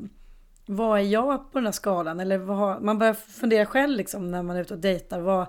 [0.67, 2.21] Vad är jag på den här skalan?
[2.21, 5.21] Eller vad, man börjar fundera själv liksom när man är ute och dejtar.
[5.21, 5.47] Vad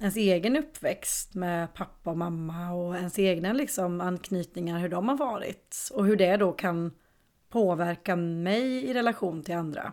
[0.00, 5.16] ens egen uppväxt med pappa och mamma och ens egna liksom anknytningar, hur de har
[5.16, 5.76] varit.
[5.92, 6.92] Och hur det då kan
[7.48, 9.92] påverka mig i relation till andra.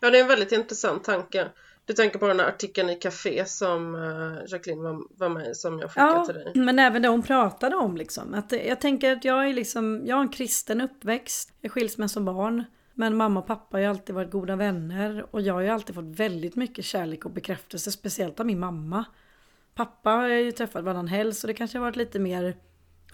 [0.00, 1.48] Ja, det är en väldigt intressant tanke.
[1.84, 5.78] Du tänker på den här artikeln i Café som uh, Jacqueline var, var med som
[5.78, 6.52] jag skickade ja, till dig.
[6.54, 8.34] men även det hon pratade om liksom.
[8.34, 11.52] Att jag tänker att jag är liksom, jag har en kristen uppväxt.
[11.60, 12.64] Jag skiljs med som barn.
[12.94, 15.26] Men mamma och pappa har ju alltid varit goda vänner.
[15.30, 17.92] Och jag har ju alltid fått väldigt mycket kärlek och bekräftelse.
[17.92, 19.04] Speciellt av min mamma.
[19.74, 22.56] Pappa har jag ju träffat varannan helg så det kanske har varit lite mer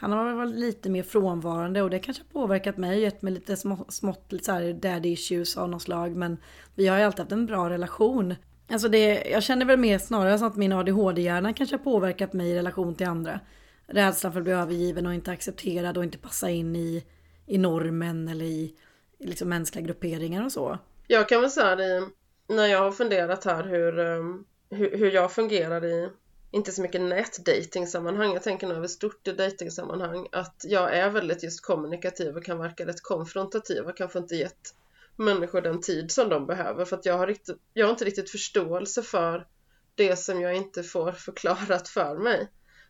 [0.01, 3.57] han har varit lite mer frånvarande och det kanske har påverkat mig, gett mig lite
[3.57, 6.17] smått, smått lite så här daddy issues av något slag.
[6.17, 6.37] Men
[6.75, 8.35] vi har ju alltid haft en bra relation.
[8.71, 12.51] Alltså det, jag känner väl mer snarare så att min ADHD-hjärna kanske har påverkat mig
[12.51, 13.41] i relation till andra.
[13.87, 17.05] Rädslan för att bli övergiven och inte accepterad och inte passa in i,
[17.47, 18.75] i normen eller i
[19.19, 20.79] liksom mänskliga grupperingar och så.
[21.07, 22.09] Jag kan väl säga det
[22.49, 26.11] när jag har funderat här hur, ehm, hur, hur jag fungerar i
[26.51, 31.43] inte så mycket nätdatingsammanhang, jag tänker nog över stort i datingsammanhang, att jag är väldigt
[31.43, 34.75] just kommunikativ och kan verka rätt konfrontativ och kanske inte gett
[35.17, 38.31] människor den tid som de behöver för att jag har, riktigt, jag har inte riktigt
[38.31, 39.47] förståelse för
[39.95, 42.49] det som jag inte får förklarat för mig.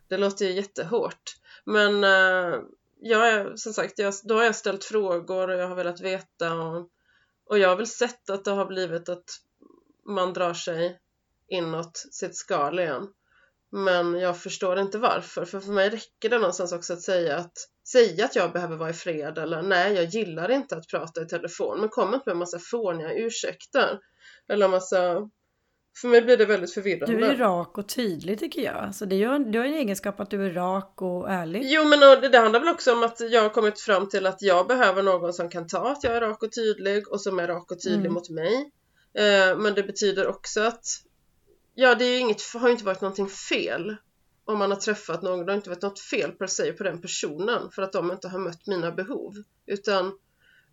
[0.09, 1.37] Det låter ju jättehårt.
[1.65, 2.61] Men eh,
[3.01, 6.55] jag är, som sagt, jag, då har jag ställt frågor och jag har velat veta
[6.55, 6.89] och,
[7.47, 9.31] och jag har väl sett att det har blivit att
[10.07, 10.99] man drar sig
[11.49, 13.09] inåt sitt skal igen.
[13.71, 17.59] Men jag förstår inte varför, för för mig räcker det någonstans också att säga att
[17.89, 21.27] säga att jag behöver vara i fred eller nej, jag gillar inte att prata i
[21.27, 23.99] telefon, men kom inte med en massa fåniga ursäkter
[24.49, 25.31] eller massa
[26.01, 27.17] för mig blir det väldigt förvirrande.
[27.17, 28.77] Du är rak och tydlig tycker jag.
[28.77, 31.63] Alltså det gör, du har en egenskap att du är rak och ärlig.
[31.65, 34.43] Jo men det, det handlar väl också om att jag har kommit fram till att
[34.43, 37.47] jag behöver någon som kan ta att jag är rak och tydlig och som är
[37.47, 38.13] rak och tydlig mm.
[38.13, 38.71] mot mig.
[39.15, 40.85] Eh, men det betyder också att
[41.75, 43.97] ja, det är ju inget, har ju inte varit någonting fel
[44.45, 45.47] om man har träffat någon.
[45.47, 48.29] Det har inte varit något fel per se på den personen för att de inte
[48.29, 49.35] har mött mina behov.
[49.67, 50.19] Utan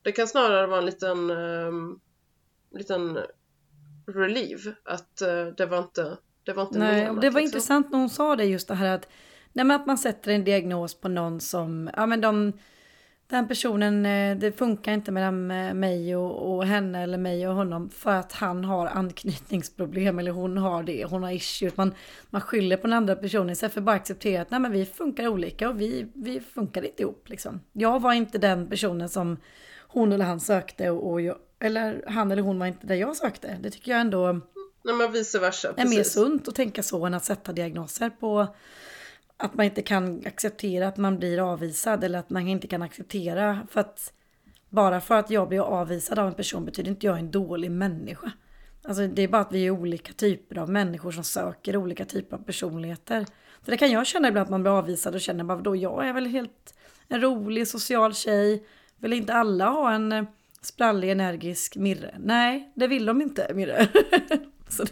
[0.01, 1.99] det kan snarare vara en liten, um,
[2.71, 3.19] liten
[4.07, 7.57] relief att uh, det var inte det var inte Nej, menat, det var liksom.
[7.57, 9.07] intressant när hon sa det just det här att,
[9.53, 12.53] nej, att man sätter en diagnos på någon som, ja men de
[13.27, 17.55] den personen, eh, det funkar inte mellan eh, mig och, och, henne eller mig och
[17.55, 21.77] honom för att han har anknytningsproblem eller hon har det, hon har issues.
[21.77, 21.93] Man,
[22.29, 24.85] man skyller på den andra personen istället för att bara acceptera att nej, men vi
[24.85, 27.29] funkar olika och vi, vi funkar inte ihop.
[27.29, 27.61] Liksom.
[27.73, 29.37] Jag var inte den personen som
[29.87, 33.15] hon eller han sökte och, och jag, eller han eller hon var inte där jag
[33.15, 33.57] sökte.
[33.61, 34.41] Det tycker jag ändå
[34.83, 38.47] nej, men vice versa, är mer sunt att tänka så än att sätta diagnoser på
[39.37, 43.67] att man inte kan acceptera att man blir avvisad eller att man inte kan acceptera
[43.71, 44.13] för att
[44.69, 47.71] bara för att jag blir avvisad av en person betyder inte jag är en dålig
[47.71, 48.31] människa.
[48.83, 52.37] Alltså det är bara att vi är olika typer av människor som söker olika typer
[52.37, 53.25] av personligheter.
[53.65, 56.07] Så det kan jag känna ibland att man blir avvisad och känner bara då jag
[56.07, 56.73] är väl helt
[57.07, 58.67] en rolig social tjej.
[58.97, 60.27] Vill inte alla ha en
[60.65, 62.15] sprallig energisk Mirre?
[62.19, 63.87] Nej, det vill de inte Mirre.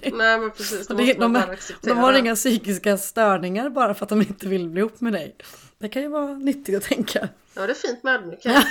[0.02, 1.48] Det, Nej men precis, det, det de,
[1.82, 5.36] de har inga psykiska störningar bara för att de inte vill bli ihop med dig.
[5.78, 7.30] Det kan ju vara nyttigt att tänka.
[7.54, 8.66] Ja det är fint med ödmjukhet.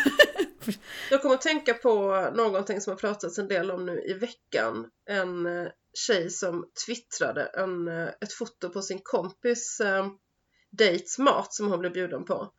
[1.10, 1.90] Jag kommer att tänka på
[2.34, 4.86] någonting som har pratats en del om nu i veckan.
[5.08, 5.68] En eh,
[6.06, 10.06] tjej som twittrade en, eh, ett foto på sin kompis eh,
[10.70, 12.52] dates mat som hon blev bjuden på.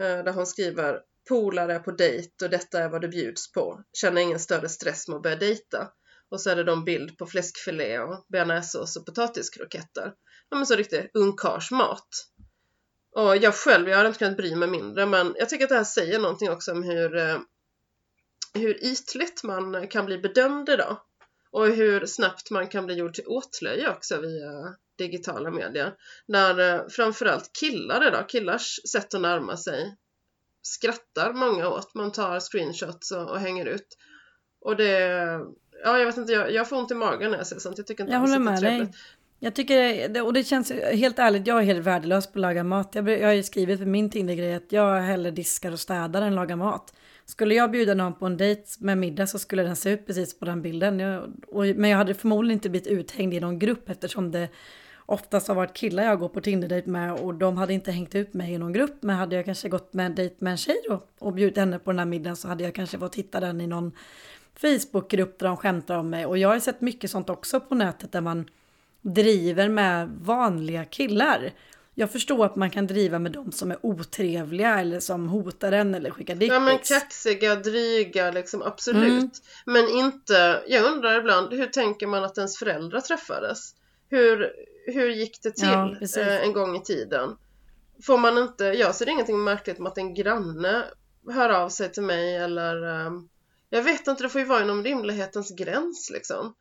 [0.00, 3.82] Eh, där hon skriver polare på dejt och detta är vad det bjuds på.
[3.92, 5.88] Känner ingen större stress med att börja dejta.
[6.30, 10.12] Och så är det då en bild på fläskfilé och bearnaisesås och potatiskroketter.
[10.50, 12.08] Ja men så riktig ungkarlsmat.
[13.14, 15.76] Och jag själv, jag hade inte kunnat bry mig mindre men jag tycker att det
[15.76, 17.38] här säger någonting också om hur, eh,
[18.54, 21.00] hur ytligt man kan bli bedömd idag.
[21.50, 25.94] Och hur snabbt man kan bli gjord till åtlöje också via digitala medier.
[26.28, 29.96] När eh, framförallt killar idag, killars sätt att närma sig
[30.66, 31.94] skrattar många åt.
[31.94, 33.86] Man tar screenshots och, och hänger ut.
[34.60, 34.98] Och det,
[35.84, 37.78] ja, jag vet inte, jag, jag får ont i magen när jag ser sånt.
[37.78, 38.92] Jag tycker inte jag håller med dig.
[39.38, 42.94] Jag tycker, och det känns helt ärligt, jag är helt värdelös på att laga mat.
[42.94, 46.34] Jag, jag har ju skrivit för min Tinder-grej att jag hellre diskar och städar än
[46.34, 46.94] lagar mat.
[47.24, 50.38] Skulle jag bjuda någon på en dejt med middag så skulle den se ut precis
[50.38, 51.00] på den bilden.
[51.00, 54.48] Jag, och, men jag hade förmodligen inte blivit uthängd i någon grupp eftersom det
[55.06, 58.34] oftast har varit killar jag går på Tinder-dejt med och de hade inte hängt ut
[58.34, 58.96] mig i någon grupp.
[59.00, 61.78] Men hade jag kanske gått med en dejt med en tjej då och bjudit henne
[61.78, 63.92] på den här middagen så hade jag kanske fått hitta den i någon
[64.56, 66.26] Facebookgrupp där de skämtar om mig.
[66.26, 68.50] Och jag har sett mycket sånt också på nätet där man
[69.02, 71.52] driver med vanliga killar.
[71.94, 75.94] Jag förstår att man kan driva med de som är otrevliga eller som hotar en
[75.94, 76.54] eller skickar dickpics.
[76.54, 79.04] Ja men kaxiga, dryga liksom absolut.
[79.06, 79.30] Mm.
[79.66, 83.74] Men inte, jag undrar ibland hur tänker man att ens föräldrar träffades?
[84.08, 84.52] Hur,
[84.86, 87.36] hur gick det till Ja, eh, en gång i tiden?
[88.02, 90.84] Får man inte, jag ser ingenting märkligt med att en granne
[91.30, 93.28] hör av sig till mig eller ehm,
[93.70, 96.54] jag vet inte, det får ju vara inom rimlighetens gräns liksom.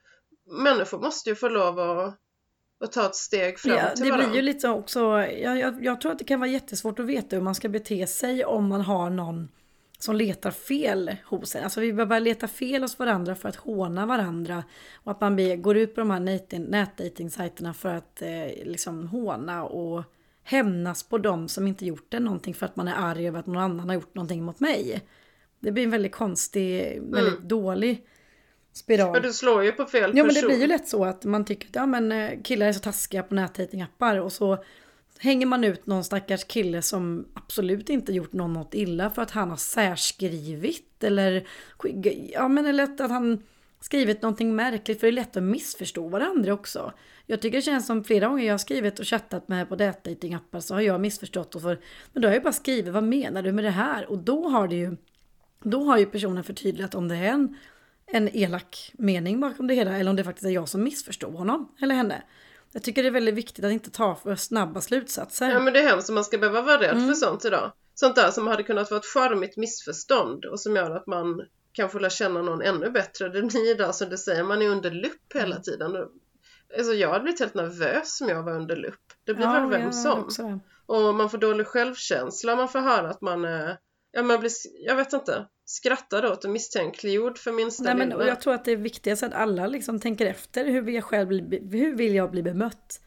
[0.63, 2.19] Människor måste ju få lov att,
[2.79, 5.83] att ta ett steg fram Ja, till det blir ju lite så också, jag, jag,
[5.83, 8.67] jag tror att det kan vara jättesvårt att veta hur man ska bete sig om
[8.67, 9.47] man har någon
[9.99, 11.63] som letar fel hos en.
[11.63, 14.63] Alltså vi börjar leta fel hos varandra för att håna varandra.
[15.03, 19.63] Och att man går ut på de här nätdating- nätdatingsajterna för att eh, liksom håna
[19.63, 20.03] och
[20.43, 23.45] hämnas på dem som inte gjort det någonting för att man är arg över att
[23.47, 25.01] någon annan har gjort någonting mot mig.
[25.59, 28.05] Det blir en väldigt konstig, väldigt dålig
[28.73, 29.11] spiral.
[29.13, 30.47] Ja, du slår ju på fel Ja men det person.
[30.49, 33.23] blir ju lätt så att man tycker att ja, men, eh, killar är så taskiga
[33.23, 34.63] på nätdatingappar och så
[35.19, 39.31] hänger man ut någon stackars kille som absolut inte gjort någon något illa för att
[39.31, 41.47] han har särskrivit eller,
[42.33, 43.43] ja, men eller att han
[43.79, 46.93] skrivit någonting märkligt för det är lätt att missförstå varandra också.
[47.25, 50.59] Jag tycker det känns som flera gånger jag har skrivit och chattat med på dejtingappar
[50.59, 51.79] så har jag missförstått och för,
[52.13, 54.67] men då har jag bara skrivit vad menar du med det här och då har
[54.67, 54.97] det ju
[55.63, 57.57] då har ju personen förtydligat om det är en,
[58.05, 61.75] en elak mening bakom det hela eller om det faktiskt är jag som missförstår honom
[61.81, 62.23] eller henne.
[62.75, 65.49] Jag tycker det är väldigt viktigt att inte ta för snabba slutsatser.
[65.49, 67.07] Ja men det är hemskt om man ska behöva vara rädd Mm.
[67.07, 67.71] för sånt idag.
[67.93, 71.99] Sånt där som hade kunnat vara ett charmigt missförstånd och som gör att man kanske
[71.99, 73.29] lär känna någon ännu bättre.
[73.29, 75.45] Det blir där som du säger, man är under lupp Mm.
[75.47, 75.95] hela tiden.
[76.77, 79.01] Alltså jag hade blivit helt nervös om jag var under lupp.
[79.25, 80.59] Det blir väl vem som.
[80.85, 83.77] Och man får dålig självkänsla, man får höra att man är,
[84.15, 84.51] ja man blir,
[84.85, 88.65] jag vet inte, skrattad åt och misstänkliggjord för minsta Nej, men, och jag tror att
[88.65, 92.15] det är viktigast att alla liksom tänker efter hur vill jag själv bli, hur vill
[92.15, 93.01] jag bli bemött?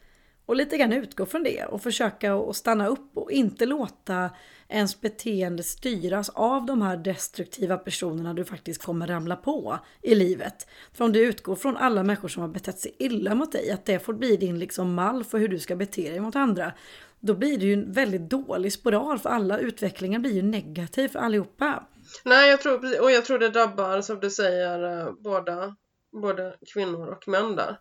[0.47, 4.31] Och lite grann utgå från det och försöka att stanna upp och inte låta
[4.69, 10.67] ens beteende styras av de här destruktiva personerna du faktiskt kommer ramla på i livet.
[10.93, 13.85] För om du utgår från alla människor som har betett sig illa mot dig, att
[13.85, 16.73] det får bli din liksom mall för hur du ska bete dig mot andra,
[17.21, 19.59] då blir det ju en väldigt dålig spiral för alla.
[19.59, 21.87] Utvecklingen blir ju negativ för allihopa.
[22.25, 25.77] Nej, jag tror, och jag tror det drabbar, som du säger, eh, båda,
[26.23, 27.81] både kvinnor och män där.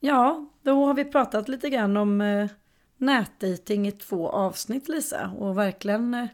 [0.00, 2.48] Ja, då har vi pratat lite grann om eh,
[2.96, 6.26] nätdating i två avsnitt Lisa och verkligen eh,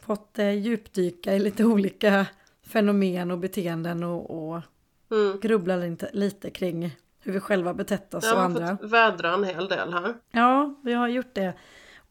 [0.00, 2.26] fått eh, djupdyka i lite olika
[2.66, 4.62] fenomen och beteenden och, och
[5.10, 5.40] Mm.
[5.40, 6.96] grubbla lite, lite kring
[7.28, 8.76] hur vi själva betett oss och andra.
[8.76, 10.14] fått vädra en hel del här.
[10.30, 11.54] Ja, vi har gjort det.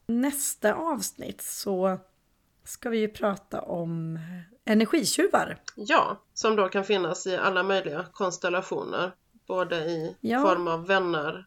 [0.06, 1.98] Nästa avsnitt så
[2.64, 4.18] ska vi ju prata om
[4.64, 5.58] energitjuvar.
[5.74, 9.12] Ja, som då kan finnas i alla möjliga konstellationer.
[9.46, 10.42] Både i Ja.
[10.42, 11.46] form av vänner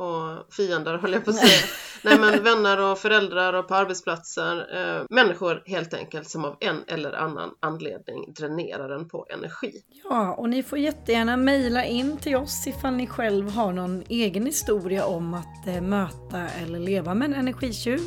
[0.00, 1.60] och fiender höll jag på att säga.
[2.02, 4.66] Nej men vänner och föräldrar och på arbetsplatser.
[4.76, 9.72] Eh, människor helt enkelt som av en eller annan anledning dränerar den på energi.
[10.04, 14.46] Ja, och ni får jättegärna mejla in till oss ifall ni själv har någon egen
[14.46, 18.00] historia om att eh, möta eller leva med en energitjuv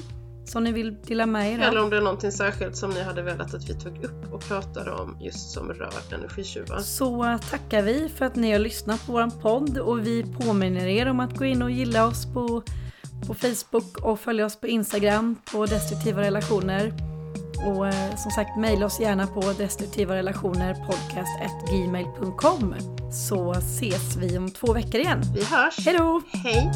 [0.46, 1.84] som ni vill dela med er Eller av.
[1.84, 4.92] om det är någonting särskilt som ni hade velat att vi tog upp och pratade
[4.92, 6.80] om just som rör energitjuvar.
[6.80, 11.10] Så tackar vi för att ni har lyssnat på vår podd och vi påminner er
[11.10, 12.64] om att gå in och gilla oss på,
[13.28, 16.94] på Facebook och följa oss på Instagram på Destruktiva Relationer.
[17.66, 22.76] Och eh, som sagt, mejla oss gärna på destruktiva relationer podcast.gmail.com
[23.12, 25.22] så ses vi om två veckor igen.
[25.36, 25.86] Vi hörs!
[25.86, 26.22] Hej då!
[26.44, 26.72] Hej!